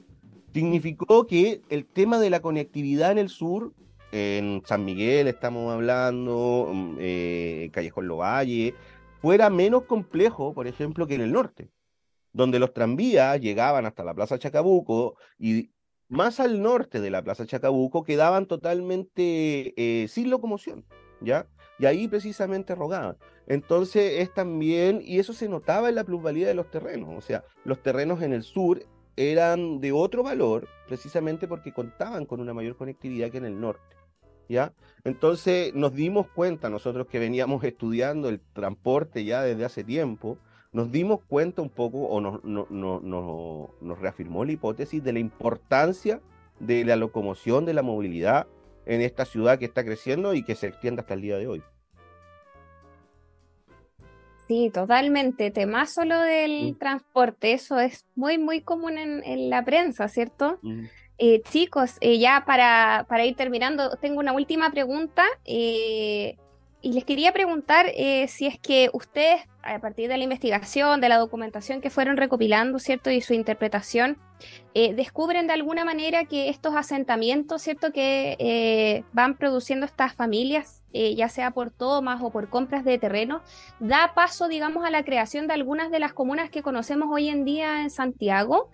significó 0.53 1.27
que 1.27 1.63
el 1.69 1.85
tema 1.85 2.19
de 2.19 2.31
la 2.31 2.41
conectividad 2.41 3.13
en 3.13 3.19
el 3.19 3.29
sur, 3.29 3.73
en 4.13 4.63
San 4.65 4.85
Miguel 4.85 5.29
estamos 5.29 5.73
hablando, 5.73 6.69
mm, 6.73 6.97
eh, 6.99 7.71
Callejón 7.73 8.09
Lovalle, 8.09 8.75
fuera 9.21 9.51
menos 9.51 9.85
complejo, 9.85 10.55
por 10.55 10.67
ejemplo, 10.67 11.07
que 11.07 11.15
en 11.15 11.21
el 11.21 11.33
norte, 11.33 11.71
donde 12.33 12.59
los 12.59 12.73
tranvías 12.73 13.41
llegaban 13.41 13.87
hasta 13.87 14.05
la 14.05 14.15
Plaza 14.15 14.39
Chacabuco 14.39 15.17
y 15.39 15.71
más 16.09 16.41
al 16.41 16.61
norte 16.61 17.01
de 17.01 17.11
la 17.11 17.23
Plaza 17.23 17.47
Chacabuco 17.47 18.03
quedaban 18.03 18.47
totalmente 18.47 19.75
eh, 19.77 20.09
sin 20.09 20.31
locomoción, 20.31 20.85
¿ya? 21.21 21.47
Y 21.79 21.87
ahí 21.87 22.09
precisamente 22.09 22.75
rogaban. 22.75 23.17
Entonces 23.47 24.21
es 24.21 24.35
también, 24.35 25.01
y 25.03 25.19
eso 25.19 25.33
se 25.33 25.49
notaba 25.49 25.89
en 25.89 25.95
la 25.95 26.05
plusvalía 26.05 26.49
de 26.49 26.55
los 26.55 26.71
terrenos, 26.71 27.11
o 27.17 27.21
sea, 27.21 27.45
los 27.65 27.83
terrenos 27.83 28.23
en 28.23 28.33
el 28.33 28.43
sur 28.43 28.85
eran 29.17 29.81
de 29.81 29.93
otro 29.93 30.23
valor 30.23 30.67
precisamente 30.89 31.47
porque 31.47 31.73
contaban 31.73 32.27
con 32.27 32.41
una 32.41 32.55
mayor 32.55 32.77
conectividad 32.77 33.31
que 33.31 33.39
en 33.39 33.45
el 33.45 33.61
norte. 33.61 34.00
¿Ya? 34.51 34.73
Entonces 35.05 35.75
nos 35.75 35.95
dimos 35.95 36.27
cuenta, 36.29 36.69
nosotros 36.69 37.07
que 37.07 37.19
veníamos 37.19 37.65
estudiando 37.65 38.29
el 38.29 38.41
transporte 38.53 39.25
ya 39.25 39.43
desde 39.43 39.65
hace 39.65 39.85
tiempo, 39.85 40.39
nos 40.73 40.93
dimos 40.93 41.21
cuenta 41.27 41.63
un 41.63 41.71
poco, 41.71 42.07
o 42.07 42.21
nos, 42.21 42.45
nos 42.45 43.99
reafirmó 43.99 44.45
la 44.45 44.53
hipótesis 44.53 45.03
de 45.03 45.13
la 45.13 45.19
importancia 45.19 46.21
de 46.61 46.85
la 46.85 46.97
locomoción, 46.97 47.65
de 47.65 47.75
la 47.75 47.83
movilidad 47.83 48.47
en 48.87 49.01
esta 49.01 49.25
ciudad 49.25 49.59
que 49.59 49.65
está 49.65 49.85
creciendo 49.85 50.35
y 50.35 50.43
que 50.45 50.55
se 50.55 50.69
extiende 50.69 51.01
hasta 51.01 51.15
el 51.15 51.23
día 51.23 51.39
de 51.39 51.49
hoy. 51.49 51.63
Sí, 54.47 54.71
totalmente. 54.73 55.51
Tema 55.53 55.87
solo 55.87 56.19
del 56.21 56.73
mm. 56.73 56.79
transporte, 56.79 57.53
eso 57.53 57.79
es 57.79 58.05
muy, 58.17 58.37
muy 58.37 58.63
común 58.63 58.99
en, 58.99 59.49
la 59.49 59.65
prensa, 59.65 60.09
¿cierto? 60.09 60.59
Mm. 60.63 60.87
Eh, 61.23 61.43
chicos, 61.43 61.99
eh, 62.01 62.19
ya 62.19 62.45
para, 62.47 63.05
para, 63.07 63.27
ir 63.27 63.37
terminando, 63.37 63.95
tengo 63.97 64.21
una 64.21 64.33
última 64.33 64.71
pregunta. 64.71 65.23
Eh, 65.45 66.39
y 66.81 66.95
les 66.95 67.05
quería 67.05 67.31
preguntar 67.35 67.93
si 68.27 68.47
es 68.47 68.59
que 68.59 68.89
ustedes, 68.95 69.43
a 69.63 69.79
partir 69.81 70.09
de 70.09 70.17
la 70.17 70.25
investigación, 70.25 71.03
de 71.03 71.11
la 71.11 71.19
documentación 71.19 71.83
que 71.83 71.91
fueron 71.91 72.17
recopilando, 72.17 72.79
¿cierto? 72.79 73.11
Y 73.11 73.21
su 73.21 73.35
interpretación, 73.35 74.17
descubren 74.73 75.47
de 75.47 75.53
alguna 75.53 75.85
manera 75.85 76.25
que 76.25 76.49
estos 76.49 76.75
asentamientos, 76.75 77.61
¿cierto? 77.61 77.93
Que 77.93 79.05
van 79.13 79.37
produciendo 79.37 79.85
estas 79.85 80.15
familias, 80.15 80.83
ya 80.95 81.29
sea 81.29 81.51
por 81.51 81.71
tomas 81.71 82.23
o 82.23 82.31
por 82.31 82.49
compras 82.49 82.83
de 82.83 82.97
terreno, 82.97 83.43
da 83.79 84.15
paso, 84.15 84.49
digamos, 84.49 84.87
a 84.87 84.91
la 84.91 85.05
creación 85.05 85.49
de 85.49 85.53
algunas 85.53 85.91
de 85.91 85.99
las 85.99 86.15
comunas 86.15 86.49
que 86.49 86.63
conocemos 86.63 87.11
hoy 87.13 87.29
en 87.29 87.45
día 87.45 87.83
en 87.83 87.91
Santiago. 87.91 88.71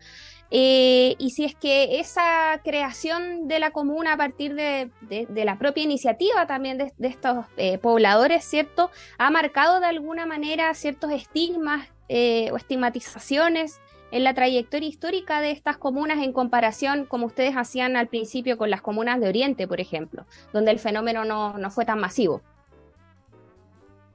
Eh, 0.51 1.17
y 1.19 1.31
si 1.31 1.45
es 1.45 1.55
que 1.55 1.99
esa 1.99 2.61
creación 2.65 3.49
de 3.49 3.59
la 3.59 3.73
comuna 3.73 4.13
a 4.13 4.17
partir 4.17 4.55
de, 4.55 4.91
la 5.31 5.59
propia 5.59 5.83
iniciativa 5.83 6.47
también 6.47 6.79
de, 6.79 6.93
estos 7.01 7.47
eh, 7.57 7.79
pobladores, 7.79 8.45
¿cierto? 8.45 8.91
Ha 9.19 9.31
marcado 9.31 9.81
de 9.81 9.87
alguna 9.87 10.25
manera 10.27 10.73
ciertos 10.75 11.11
estigmas 11.11 11.89
eh, 12.09 12.51
o 12.53 12.57
estigmatizaciones 12.57 13.81
en 14.13 14.23
la 14.23 14.35
trayectoria 14.35 14.89
histórica 14.89 15.41
de 15.41 15.51
estas 15.51 15.79
comunas 15.79 16.23
en 16.23 16.33
comparación 16.33 17.07
como 17.07 17.27
ustedes 17.27 17.57
hacían 17.57 17.97
al 17.97 18.07
principio 18.07 18.57
con 18.57 18.71
las 18.71 18.81
comunas 18.81 19.21
de 19.21 19.29
Oriente, 19.29 19.67
por 19.67 19.81
ejemplo, 19.81 20.27
donde 20.53 20.71
el 20.71 20.79
fenómeno 20.79 21.25
no, 21.25 21.59
no 21.59 21.71
fue 21.73 21.85
tan 21.85 21.99
masivo. 21.99 22.41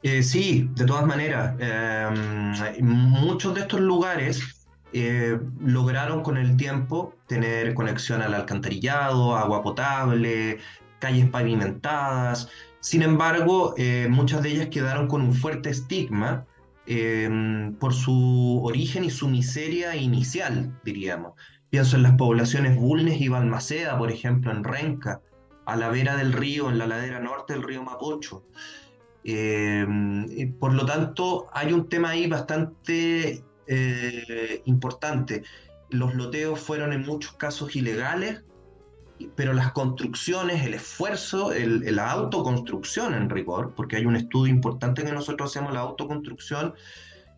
sí, 0.02 0.70
de 0.76 0.86
todas 0.86 1.06
maneras, 1.06 1.56
muchos 2.80 3.54
de 3.54 3.62
estos 3.62 3.82
lugares 3.82 4.61
eh, 4.93 5.39
lograron 5.63 6.21
con 6.21 6.38
el 6.38 6.58
tiempo 6.58 7.15
tener 7.27 7.73
conexión 7.73 8.21
al 8.21 8.34
alcantarillado, 8.34 9.38
agua 9.38 9.63
potable, 9.63 10.60
calles 10.99 11.30
pavimentadas. 11.30 12.49
Sin 12.82 13.01
embargo, 13.01 13.73
eh, 13.77 14.08
muchas 14.10 14.43
de 14.43 14.49
ellas 14.49 14.67
quedaron 14.67 15.08
con 15.08 15.21
un 15.21 15.34
fuerte 15.34 15.69
estigma 15.69 16.45
em, 16.88 17.73
por 17.75 17.93
su 17.93 18.62
origen 18.63 19.04
y 19.06 19.10
su 19.10 19.27
miseria 19.30 19.95
inicial, 19.95 20.77
diríamos. 20.84 21.34
Pienso 21.69 21.95
en 21.95 22.04
las 22.04 22.13
poblaciones 22.15 22.75
Bulnes 22.75 23.21
y 23.21 23.30
Balmaceda, 23.30 23.97
por 23.97 24.12
ejemplo, 24.12 24.51
en 24.51 24.63
Renca, 24.63 25.21
a 25.65 25.75
la 25.77 25.89
vera 25.89 26.17
del 26.17 26.34
río, 26.34 26.69
en 26.69 26.77
la 26.77 26.88
ladera 26.88 27.19
norte 27.19 27.54
del 27.54 27.63
río 27.63 27.84
Mapocho. 27.84 28.43
Em, 29.23 30.54
por 30.60 30.73
lo 30.73 30.86
tanto, 30.86 31.47
hay 31.54 31.71
un 31.71 31.88
tema 31.88 32.10
ahí 32.10 32.27
bastante 32.27 33.43
eh, 33.67 34.62
importante. 34.65 35.43
Los 35.89 36.15
loteos 36.15 36.60
fueron 36.60 36.93
en 36.93 37.06
muchos 37.06 37.34
casos 37.34 37.76
ilegales, 37.76 38.43
pero 39.36 39.54
las 39.54 39.71
construcciones, 39.71 40.65
el 40.65 40.74
esfuerzo, 40.74 41.52
la 41.54 42.12
autoconstrucción 42.12 43.13
en 43.13 43.30
rigor, 43.30 43.74
porque 43.76 43.97
hay 43.97 44.06
un 44.06 44.15
estudio 44.15 44.52
importante 44.52 45.04
que 45.04 45.12
nosotros 45.12 45.52
hacemos, 45.52 45.74
la 45.74 45.82
autoconstrucción, 45.82 46.74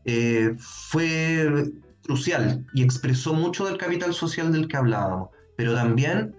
eh, 0.06 0.56
fue 0.58 1.72
crucial 2.04 2.66
y 2.74 2.84
expresó 2.84 3.34
mucho 3.34 3.66
del 3.66 3.78
capital 3.78 4.14
social 4.14 4.52
del 4.52 4.68
que 4.68 4.78
hablábamos, 4.78 5.30
pero 5.56 5.74
también 5.74 6.36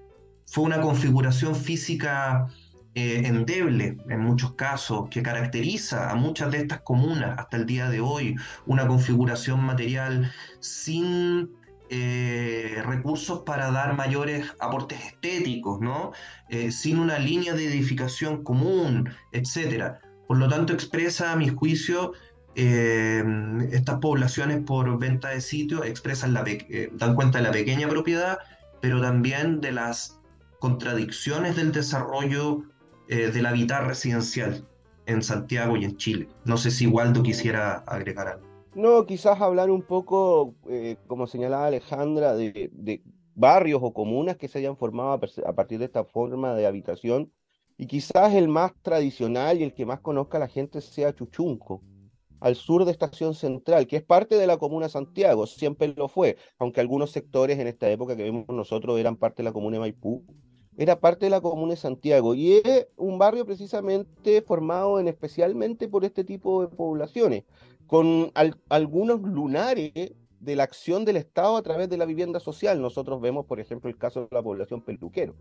fue 0.47 0.65
una 0.65 0.81
configuración 0.81 1.55
física 1.55 2.49
eh, 2.97 3.23
endeble 3.25 3.97
en 4.09 4.21
muchos 4.21 4.55
casos, 4.55 5.09
que 5.11 5.21
caracteriza 5.21 6.13
a 6.13 6.15
muchas 6.15 6.53
de 6.53 6.59
estas 6.59 6.83
comunas 6.83 7.37
hasta 7.41 7.57
el 7.57 7.67
día 7.67 7.89
de 7.89 8.01
hoy, 8.01 8.37
una 8.67 8.87
configuración 8.87 9.65
material 9.65 10.33
sin 10.61 11.51
eh, 11.91 12.81
recursos 12.87 13.41
para 13.41 13.73
dar 13.73 13.97
mayores 13.97 14.47
aportes 14.61 15.05
estéticos, 15.07 15.81
¿no? 15.81 16.13
Eh, 16.49 16.71
sin 16.71 17.01
una 17.01 17.19
línea 17.19 17.55
de 17.55 17.67
edificación 17.67 18.45
común, 18.45 19.11
etc. 19.33 19.95
Por 20.29 20.39
lo 20.39 20.49
tanto, 20.49 20.73
expresa, 20.73 21.33
a 21.33 21.37
mi 21.37 21.49
juicio, 21.49 22.13
estas 22.55 23.99
poblaciones 23.99 24.63
por 24.65 24.97
venta 25.01 25.31
de 25.31 25.41
sitio 25.41 25.83
expresan 25.83 26.33
la, 26.33 26.45
dan 26.93 27.17
cuenta 27.17 27.39
de 27.39 27.45
la 27.45 27.51
pequeña 27.51 27.89
propiedad, 27.89 28.39
pero 28.81 29.01
también 29.01 29.61
de 29.61 29.73
las 29.73 30.21
contradicciones 30.61 31.57
del 31.57 31.73
desarrollo 31.73 32.63
eh, 33.09 33.31
del 33.31 33.47
habitat 33.47 33.87
residencial 33.87 34.67
en 35.07 35.23
Santiago 35.23 35.77
y 35.77 35.85
en 35.85 35.97
Chile. 35.97 36.29
No 36.45 36.57
sé 36.57 36.71
si 36.71 36.87
Waldo 36.87 37.23
quisiera 37.23 37.79
agregar 37.87 38.29
algo. 38.29 38.47
No, 38.75 39.07
quizás 39.07 39.41
hablar 39.41 39.71
un 39.71 39.83
poco, 39.83 40.55
eh, 40.69 40.97
como 41.07 41.27
señalaba 41.27 41.67
Alejandra, 41.67 42.35
de, 42.35 43.03
barrios 43.37 43.81
o 43.83 43.93
comunas 43.93 44.37
que 44.37 44.49
se 44.49 44.59
hayan 44.59 44.77
formado 44.77 45.21
a 45.47 45.53
partir 45.55 45.79
de 45.79 45.85
esta 45.85 46.05
forma 46.05 46.55
de 46.55 46.67
habitación. 46.67 47.33
Y 47.77 47.87
quizás 47.87 48.33
el 48.35 48.49
más 48.49 48.73
tradicional 48.83 49.59
y 49.59 49.65
el 49.65 49.75
que 49.75 49.87
más 49.87 50.01
conozca 50.01 50.39
la 50.39 50.49
gente 50.49 50.81
sea 50.81 51.15
Chuchunco, 51.15 51.83
al 52.41 52.57
sur 52.57 52.85
de 52.85 52.93
Estación 52.93 53.35
Central, 53.35 53.87
que 53.87 53.97
es 53.97 54.03
parte 54.03 54.37
de 54.37 54.47
la 54.47 54.59
comuna 54.59 54.89
Santiago, 54.89 55.47
siempre 55.47 55.89
lo 55.97 56.09
fue, 56.09 56.37
aunque 56.59 56.81
algunos 56.81 57.11
sectores 57.11 57.59
en 57.59 57.67
esta 57.67 57.89
época 57.91 58.17
que 58.17 58.23
vemos 58.23 58.45
nosotros 58.49 58.99
eran 59.01 59.17
parte 59.17 59.43
de 59.43 59.45
la 59.45 59.53
comuna 59.53 59.81
Maipú, 59.81 60.25
era 60.77 60.99
parte 60.99 61.27
de 61.27 61.31
la 61.31 61.41
comuna 61.41 61.73
de 61.73 61.77
Santiago 61.77 62.35
y 62.35 62.55
es 62.55 62.89
un 62.97 63.19
barrio 63.19 63.47
precisamente 63.47 64.43
formado 64.43 64.99
en 64.99 65.09
especialmente 65.09 65.89
por 65.89 66.05
este 66.05 66.25
tipo 66.25 66.63
de 66.63 66.69
poblaciones, 66.69 67.45
con 67.87 68.33
algunos 68.69 69.21
lunares 69.23 69.93
de 70.41 70.57
la 70.57 70.65
acción 70.65 71.05
del 71.05 71.17
Estado 71.17 71.57
a 71.57 71.63
través 71.63 71.89
de 71.89 71.97
la 71.97 72.05
vivienda 72.05 72.41
social. 72.41 72.81
Nosotros 72.81 73.21
vemos, 73.21 73.47
por 73.47 73.61
ejemplo, 73.61 73.89
el 73.89 73.97
caso 73.97 74.23
de 74.23 74.29
la 74.31 74.43
población 74.43 74.83
peluquero, 74.83 75.35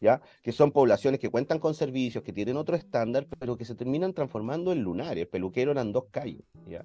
¿ya? 0.00 0.20
que 0.42 0.52
son 0.52 0.72
poblaciones 0.72 1.20
que 1.20 1.30
cuentan 1.30 1.58
con 1.58 1.74
servicios, 1.74 2.24
que 2.24 2.32
tienen 2.32 2.56
otro 2.56 2.76
estándar, 2.76 3.26
pero 3.38 3.56
que 3.56 3.64
se 3.64 3.74
terminan 3.74 4.12
transformando 4.12 4.72
en 4.72 4.82
lunares. 4.82 5.22
El 5.22 5.28
peluquero 5.28 5.70
eran 5.70 5.92
dos 5.92 6.04
calles, 6.10 6.42
¿ya? 6.66 6.84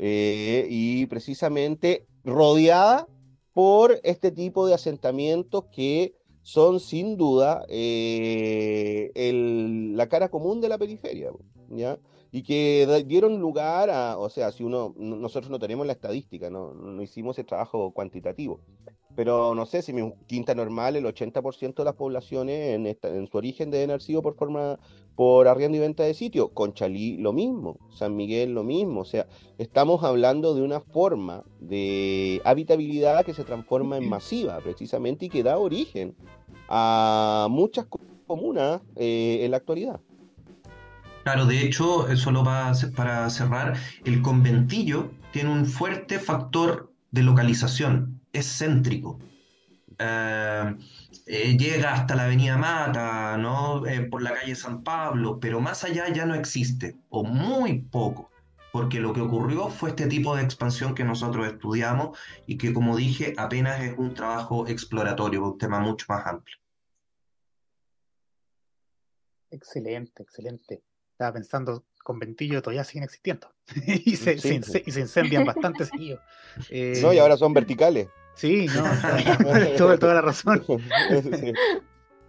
Eh, 0.00 0.66
y 0.70 1.06
precisamente 1.06 2.06
rodeada 2.24 3.08
por 3.52 3.98
este 4.04 4.30
tipo 4.30 4.66
de 4.68 4.74
asentamientos 4.74 5.64
que 5.72 6.14
son 6.48 6.80
sin 6.80 7.18
duda 7.18 7.66
eh, 7.68 9.12
la 9.94 10.08
cara 10.08 10.30
común 10.30 10.62
de 10.62 10.70
la 10.70 10.78
periferia, 10.78 11.30
¿ya? 11.68 11.98
y 12.32 12.42
que 12.42 13.04
dieron 13.06 13.38
lugar 13.38 13.90
a, 13.90 14.16
o 14.16 14.30
sea, 14.30 14.50
si 14.50 14.64
uno, 14.64 14.94
nosotros 14.96 15.50
no 15.50 15.58
tenemos 15.58 15.86
la 15.86 15.92
estadística, 15.92 16.48
no, 16.48 16.72
no 16.72 17.02
hicimos 17.02 17.38
el 17.38 17.44
trabajo 17.44 17.92
cuantitativo, 17.92 18.60
pero 19.14 19.54
no 19.54 19.66
sé 19.66 19.82
si 19.82 19.92
mi 19.92 20.10
quinta 20.26 20.54
normal, 20.54 20.96
el 20.96 21.04
80% 21.04 21.74
de 21.74 21.84
las 21.84 21.96
poblaciones 21.96 22.74
en, 22.74 22.86
en 22.86 23.26
su 23.26 23.36
origen 23.36 23.70
deben 23.70 23.90
haber 23.90 24.00
sido 24.00 24.22
por 24.22 24.34
forma, 24.34 24.78
por 25.16 25.48
arriendo 25.48 25.76
y 25.76 25.80
venta 25.80 26.04
de 26.04 26.14
sitio, 26.14 26.54
Conchalí 26.54 27.18
lo 27.18 27.34
mismo, 27.34 27.78
San 27.90 28.16
Miguel 28.16 28.54
lo 28.54 28.64
mismo, 28.64 29.00
o 29.00 29.04
sea, 29.04 29.26
estamos 29.58 30.02
hablando 30.02 30.54
de 30.54 30.62
una 30.62 30.80
forma 30.80 31.44
de 31.60 32.40
habitabilidad 32.44 33.26
que 33.26 33.34
se 33.34 33.44
transforma 33.44 33.98
en 33.98 34.08
masiva, 34.08 34.60
precisamente, 34.60 35.26
y 35.26 35.28
que 35.28 35.42
da 35.42 35.58
origen 35.58 36.14
a 36.68 37.46
muchas 37.50 37.86
comunas 38.26 38.80
eh, 38.96 39.40
en 39.42 39.50
la 39.50 39.56
actualidad. 39.56 40.00
Claro, 41.24 41.46
de 41.46 41.62
hecho, 41.62 42.08
eh, 42.08 42.16
solo 42.16 42.44
para, 42.44 42.72
para 42.94 43.28
cerrar, 43.30 43.76
el 44.04 44.22
conventillo 44.22 45.10
tiene 45.32 45.50
un 45.50 45.66
fuerte 45.66 46.18
factor 46.18 46.92
de 47.10 47.22
localización, 47.22 48.20
es 48.32 48.46
céntrico. 48.58 49.18
Eh, 49.98 50.76
llega 51.26 51.92
hasta 51.92 52.14
la 52.14 52.24
Avenida 52.24 52.56
Mata, 52.56 53.36
¿no? 53.36 53.82
por 54.10 54.22
la 54.22 54.34
calle 54.34 54.54
San 54.54 54.82
Pablo, 54.82 55.38
pero 55.40 55.60
más 55.60 55.84
allá 55.84 56.08
ya 56.12 56.24
no 56.24 56.34
existe, 56.34 56.96
o 57.10 57.24
muy 57.24 57.80
poco, 57.80 58.30
porque 58.72 59.00
lo 59.00 59.12
que 59.12 59.20
ocurrió 59.20 59.68
fue 59.68 59.90
este 59.90 60.06
tipo 60.06 60.36
de 60.36 60.42
expansión 60.42 60.94
que 60.94 61.04
nosotros 61.04 61.46
estudiamos 61.46 62.18
y 62.46 62.58
que, 62.58 62.72
como 62.72 62.96
dije, 62.96 63.34
apenas 63.36 63.80
es 63.82 63.96
un 63.96 64.14
trabajo 64.14 64.66
exploratorio, 64.66 65.42
un 65.42 65.58
tema 65.58 65.80
mucho 65.80 66.06
más 66.08 66.26
amplio. 66.26 66.56
Excelente, 69.50 70.22
excelente. 70.22 70.82
Estaba 71.12 71.32
pensando, 71.32 71.84
conventillos 72.04 72.62
todavía 72.62 72.84
siguen 72.84 73.04
existiendo. 73.04 73.52
y, 73.86 74.16
se, 74.16 74.34
y, 74.34 74.38
se, 74.38 75.00
incendian 75.00 75.44
bastante 75.44 75.86
seguido. 75.86 76.20
Eh, 76.68 77.00
no, 77.02 77.12
y 77.12 77.18
ahora 77.18 77.36
son 77.36 77.52
verticales. 77.54 78.08
Sí, 78.34 78.66
no, 78.66 78.84
toda, 79.76 79.98
toda 79.98 80.14
la 80.14 80.20
razón. 80.20 80.62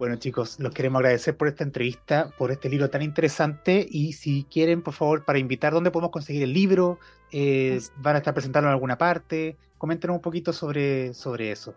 Bueno, 0.00 0.16
chicos, 0.16 0.58
los 0.58 0.72
queremos 0.72 1.00
agradecer 1.00 1.36
por 1.36 1.46
esta 1.46 1.62
entrevista, 1.62 2.30
por 2.38 2.50
este 2.50 2.70
libro 2.70 2.88
tan 2.88 3.02
interesante. 3.02 3.86
Y 3.86 4.14
si 4.14 4.44
quieren, 4.44 4.80
por 4.80 4.94
favor, 4.94 5.26
para 5.26 5.38
invitar, 5.38 5.74
¿dónde 5.74 5.90
podemos 5.90 6.10
conseguir 6.10 6.42
el 6.42 6.54
libro? 6.54 6.98
Eh, 7.32 7.78
¿Van 7.98 8.14
a 8.14 8.18
estar 8.20 8.32
presentando 8.32 8.70
en 8.70 8.72
alguna 8.72 8.96
parte? 8.96 9.58
Coméntenos 9.76 10.16
un 10.16 10.22
poquito 10.22 10.54
sobre, 10.54 11.12
sobre 11.12 11.52
eso. 11.52 11.74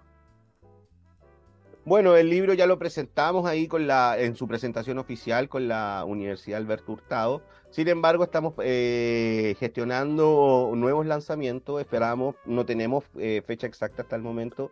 Bueno, 1.83 2.15
el 2.15 2.29
libro 2.29 2.53
ya 2.53 2.65
lo 2.65 2.79
presentamos 2.79 3.45
ahí 3.45 3.67
con 3.67 3.87
la, 3.87 4.17
en 4.17 4.37
su 4.37 4.47
presentación 4.47 4.99
oficial 4.99 5.49
con 5.49 5.67
la 5.67 6.05
Universidad 6.07 6.61
Alberto 6.61 6.93
Hurtado. 6.93 7.41
Sin 7.71 7.89
embargo, 7.89 8.23
estamos 8.23 8.53
eh, 8.63 9.57
gestionando 9.59 10.71
nuevos 10.77 11.05
lanzamientos. 11.05 11.81
Esperamos, 11.81 12.35
no 12.45 12.65
tenemos 12.65 13.03
eh, 13.17 13.43
fecha 13.45 13.67
exacta 13.67 14.03
hasta 14.03 14.15
el 14.15 14.21
momento, 14.21 14.71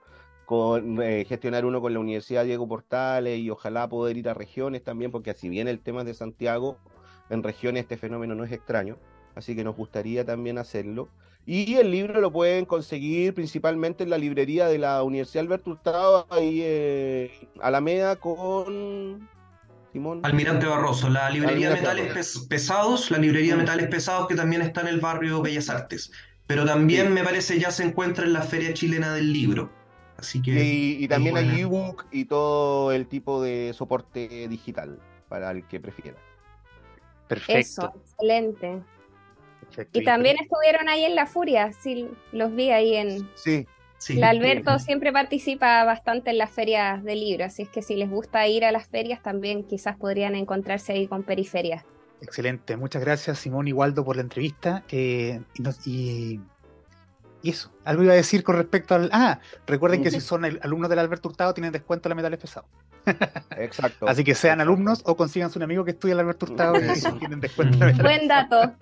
con 0.51 1.01
eh, 1.01 1.23
gestionar 1.29 1.63
uno 1.63 1.79
con 1.79 1.93
la 1.93 1.99
Universidad 1.99 2.43
Diego 2.43 2.67
Portales 2.67 3.39
y 3.39 3.49
ojalá 3.49 3.87
poder 3.87 4.17
ir 4.17 4.27
a 4.27 4.33
regiones 4.33 4.83
también, 4.83 5.09
porque 5.09 5.29
así 5.29 5.47
bien 5.47 5.69
el 5.69 5.79
tema 5.79 6.03
de 6.03 6.13
Santiago, 6.13 6.77
en 7.29 7.41
regiones 7.41 7.83
este 7.83 7.95
fenómeno 7.95 8.35
no 8.35 8.43
es 8.43 8.51
extraño. 8.51 8.97
Así 9.33 9.55
que 9.55 9.63
nos 9.63 9.77
gustaría 9.77 10.25
también 10.25 10.57
hacerlo. 10.57 11.07
Y 11.45 11.75
el 11.75 11.89
libro 11.89 12.19
lo 12.19 12.33
pueden 12.33 12.65
conseguir 12.65 13.33
principalmente 13.33 14.03
en 14.03 14.09
la 14.09 14.17
librería 14.17 14.67
de 14.67 14.77
la 14.77 15.01
Universidad 15.03 15.45
Alberto 15.45 15.69
Hurtado, 15.69 16.27
ahí 16.29 16.59
eh, 16.61 17.31
Alameda 17.61 18.17
con 18.17 19.29
Simón. 19.93 20.19
Almirante 20.23 20.65
Barroso, 20.65 21.07
la 21.07 21.29
librería 21.29 21.69
de 21.69 21.75
metales 21.75 22.45
pesados, 22.49 23.09
la 23.09 23.19
librería 23.19 23.53
de 23.53 23.61
metales 23.61 23.87
pesados 23.87 24.27
que 24.27 24.35
también 24.35 24.63
está 24.63 24.81
en 24.81 24.87
el 24.87 24.99
barrio 24.99 25.41
Bellas 25.41 25.69
Artes. 25.69 26.11
Pero 26.45 26.65
también 26.65 27.13
me 27.13 27.23
parece 27.23 27.57
ya 27.57 27.71
se 27.71 27.85
encuentra 27.85 28.25
en 28.25 28.33
la 28.33 28.41
Feria 28.41 28.73
Chilena 28.73 29.13
del 29.13 29.31
Libro. 29.31 29.71
Así 30.21 30.39
que. 30.41 30.51
Y, 30.51 31.07
también 31.07 31.35
hay 31.35 31.61
ebook 31.61 32.05
y 32.11 32.25
todo 32.25 32.91
el 32.91 33.07
tipo 33.07 33.41
de 33.41 33.73
soporte 33.73 34.47
digital 34.47 34.99
para 35.27 35.49
el 35.49 35.67
que 35.67 35.79
prefiera. 35.79 36.17
Perfecto. 37.27 37.59
Eso, 37.59 37.93
excelente. 37.95 38.83
Y 39.93 40.03
también 40.03 40.37
estuvieron 40.39 40.89
ahí 40.89 41.05
en 41.05 41.15
La 41.15 41.25
Furia, 41.25 41.71
sí, 41.73 42.07
los 42.31 42.53
vi 42.53 42.71
ahí 42.71 42.95
en... 42.95 43.29
Sí. 43.35 43.67
Sí. 43.97 44.21
Alberto 44.23 44.79
siempre 44.79 45.13
participa 45.13 45.83
bastante 45.83 46.31
en 46.31 46.39
las 46.39 46.49
ferias 46.49 47.03
de 47.03 47.15
libros, 47.15 47.47
así 47.47 47.61
es 47.61 47.69
que 47.69 47.83
si 47.83 47.95
les 47.95 48.09
gusta 48.09 48.47
ir 48.47 48.65
a 48.65 48.71
las 48.71 48.87
ferias 48.87 49.21
también 49.21 49.63
quizás 49.63 49.95
podrían 49.95 50.33
encontrarse 50.33 50.93
ahí 50.93 51.05
con 51.05 51.21
periferias. 51.21 51.85
Excelente, 52.19 52.77
muchas 52.77 53.03
gracias 53.03 53.37
Simón 53.37 53.67
y 53.67 53.73
Waldo 53.73 54.03
por 54.03 54.15
la 54.15 54.23
entrevista. 54.23 54.83
Eh, 54.89 55.39
y, 55.85 55.89
y, 55.91 56.39
eso, 57.49 57.71
algo 57.85 58.03
iba 58.03 58.13
a 58.13 58.15
decir 58.15 58.43
con 58.43 58.55
respecto 58.55 58.93
al... 58.93 59.09
Ah, 59.11 59.39
recuerden 59.65 60.03
que 60.03 60.11
si 60.11 60.21
son 60.21 60.45
alumnos 60.45 60.89
del 60.89 60.99
Alberto 60.99 61.29
Hurtado 61.29 61.53
tienen 61.53 61.71
descuento 61.71 62.07
en 62.07 62.11
la 62.11 62.15
metales 62.15 62.39
pesados. 62.39 62.69
Exacto. 63.57 64.05
Así 64.07 64.23
que 64.23 64.35
sean 64.35 64.61
alumnos 64.61 65.01
o 65.05 65.15
consigan 65.15 65.49
un 65.55 65.63
amigo 65.63 65.83
que 65.83 65.91
estudie 65.91 66.13
el 66.13 66.19
Alberto 66.19 66.45
Hurtado 66.45 66.75
y 66.77 67.19
tienen 67.19 67.39
descuento. 67.39 67.79
Buen 68.01 68.27
dato. 68.27 68.75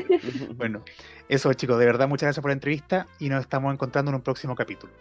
bueno, 0.56 0.82
eso 1.28 1.52
chicos, 1.54 1.78
de 1.78 1.86
verdad 1.86 2.08
muchas 2.08 2.26
gracias 2.26 2.42
por 2.42 2.50
la 2.50 2.54
entrevista 2.54 3.06
y 3.18 3.28
nos 3.28 3.42
estamos 3.42 3.72
encontrando 3.72 4.10
en 4.10 4.16
un 4.16 4.22
próximo 4.22 4.54
capítulo. 4.54 4.92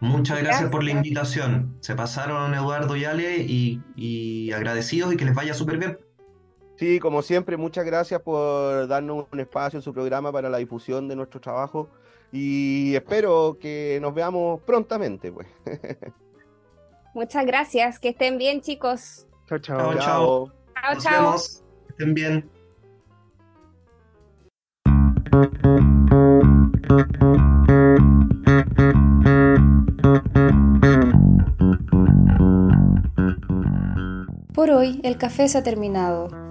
Muchas 0.00 0.42
gracias, 0.42 0.70
por 0.70 0.82
la 0.82 0.92
invitación. 0.92 1.76
Se 1.80 1.94
pasaron 1.94 2.54
Eduardo 2.54 2.96
y 2.96 3.04
Ale 3.04 3.36
y, 3.38 4.50
agradecidos 4.52 5.12
y 5.12 5.16
que 5.16 5.26
les 5.26 5.34
vaya 5.34 5.52
súper 5.52 5.76
bien. 5.76 5.98
Sí, 6.76 6.98
como 6.98 7.20
siempre, 7.20 7.58
muchas 7.58 7.84
gracias 7.84 8.22
por 8.22 8.88
darnos 8.88 9.26
un 9.30 9.40
espacio 9.40 9.78
en 9.78 9.82
su 9.82 9.92
programa 9.92 10.32
para 10.32 10.48
la 10.48 10.56
difusión 10.56 11.06
de 11.06 11.16
nuestro 11.16 11.38
trabajo 11.38 11.90
y 12.32 12.94
espero 12.94 13.58
que 13.60 13.98
nos 14.00 14.14
veamos 14.14 14.60
prontamente. 14.62 15.32
Pues. 15.32 15.48
Muchas 17.14 17.44
gracias. 17.46 17.98
Que 17.98 18.10
estén 18.10 18.38
bien, 18.38 18.60
chicos. 18.60 19.26
Chao, 19.48 19.58
chao. 19.58 19.94
Chao, 19.94 20.52
chao. 20.82 20.96
chao. 21.00 21.36
Que 21.86 21.92
estén 21.92 22.14
bien. 22.14 22.50
Por 34.54 34.70
hoy 34.70 35.00
el 35.04 35.16
café 35.16 35.48
se 35.48 35.58
ha 35.58 35.62
terminado, 35.62 36.28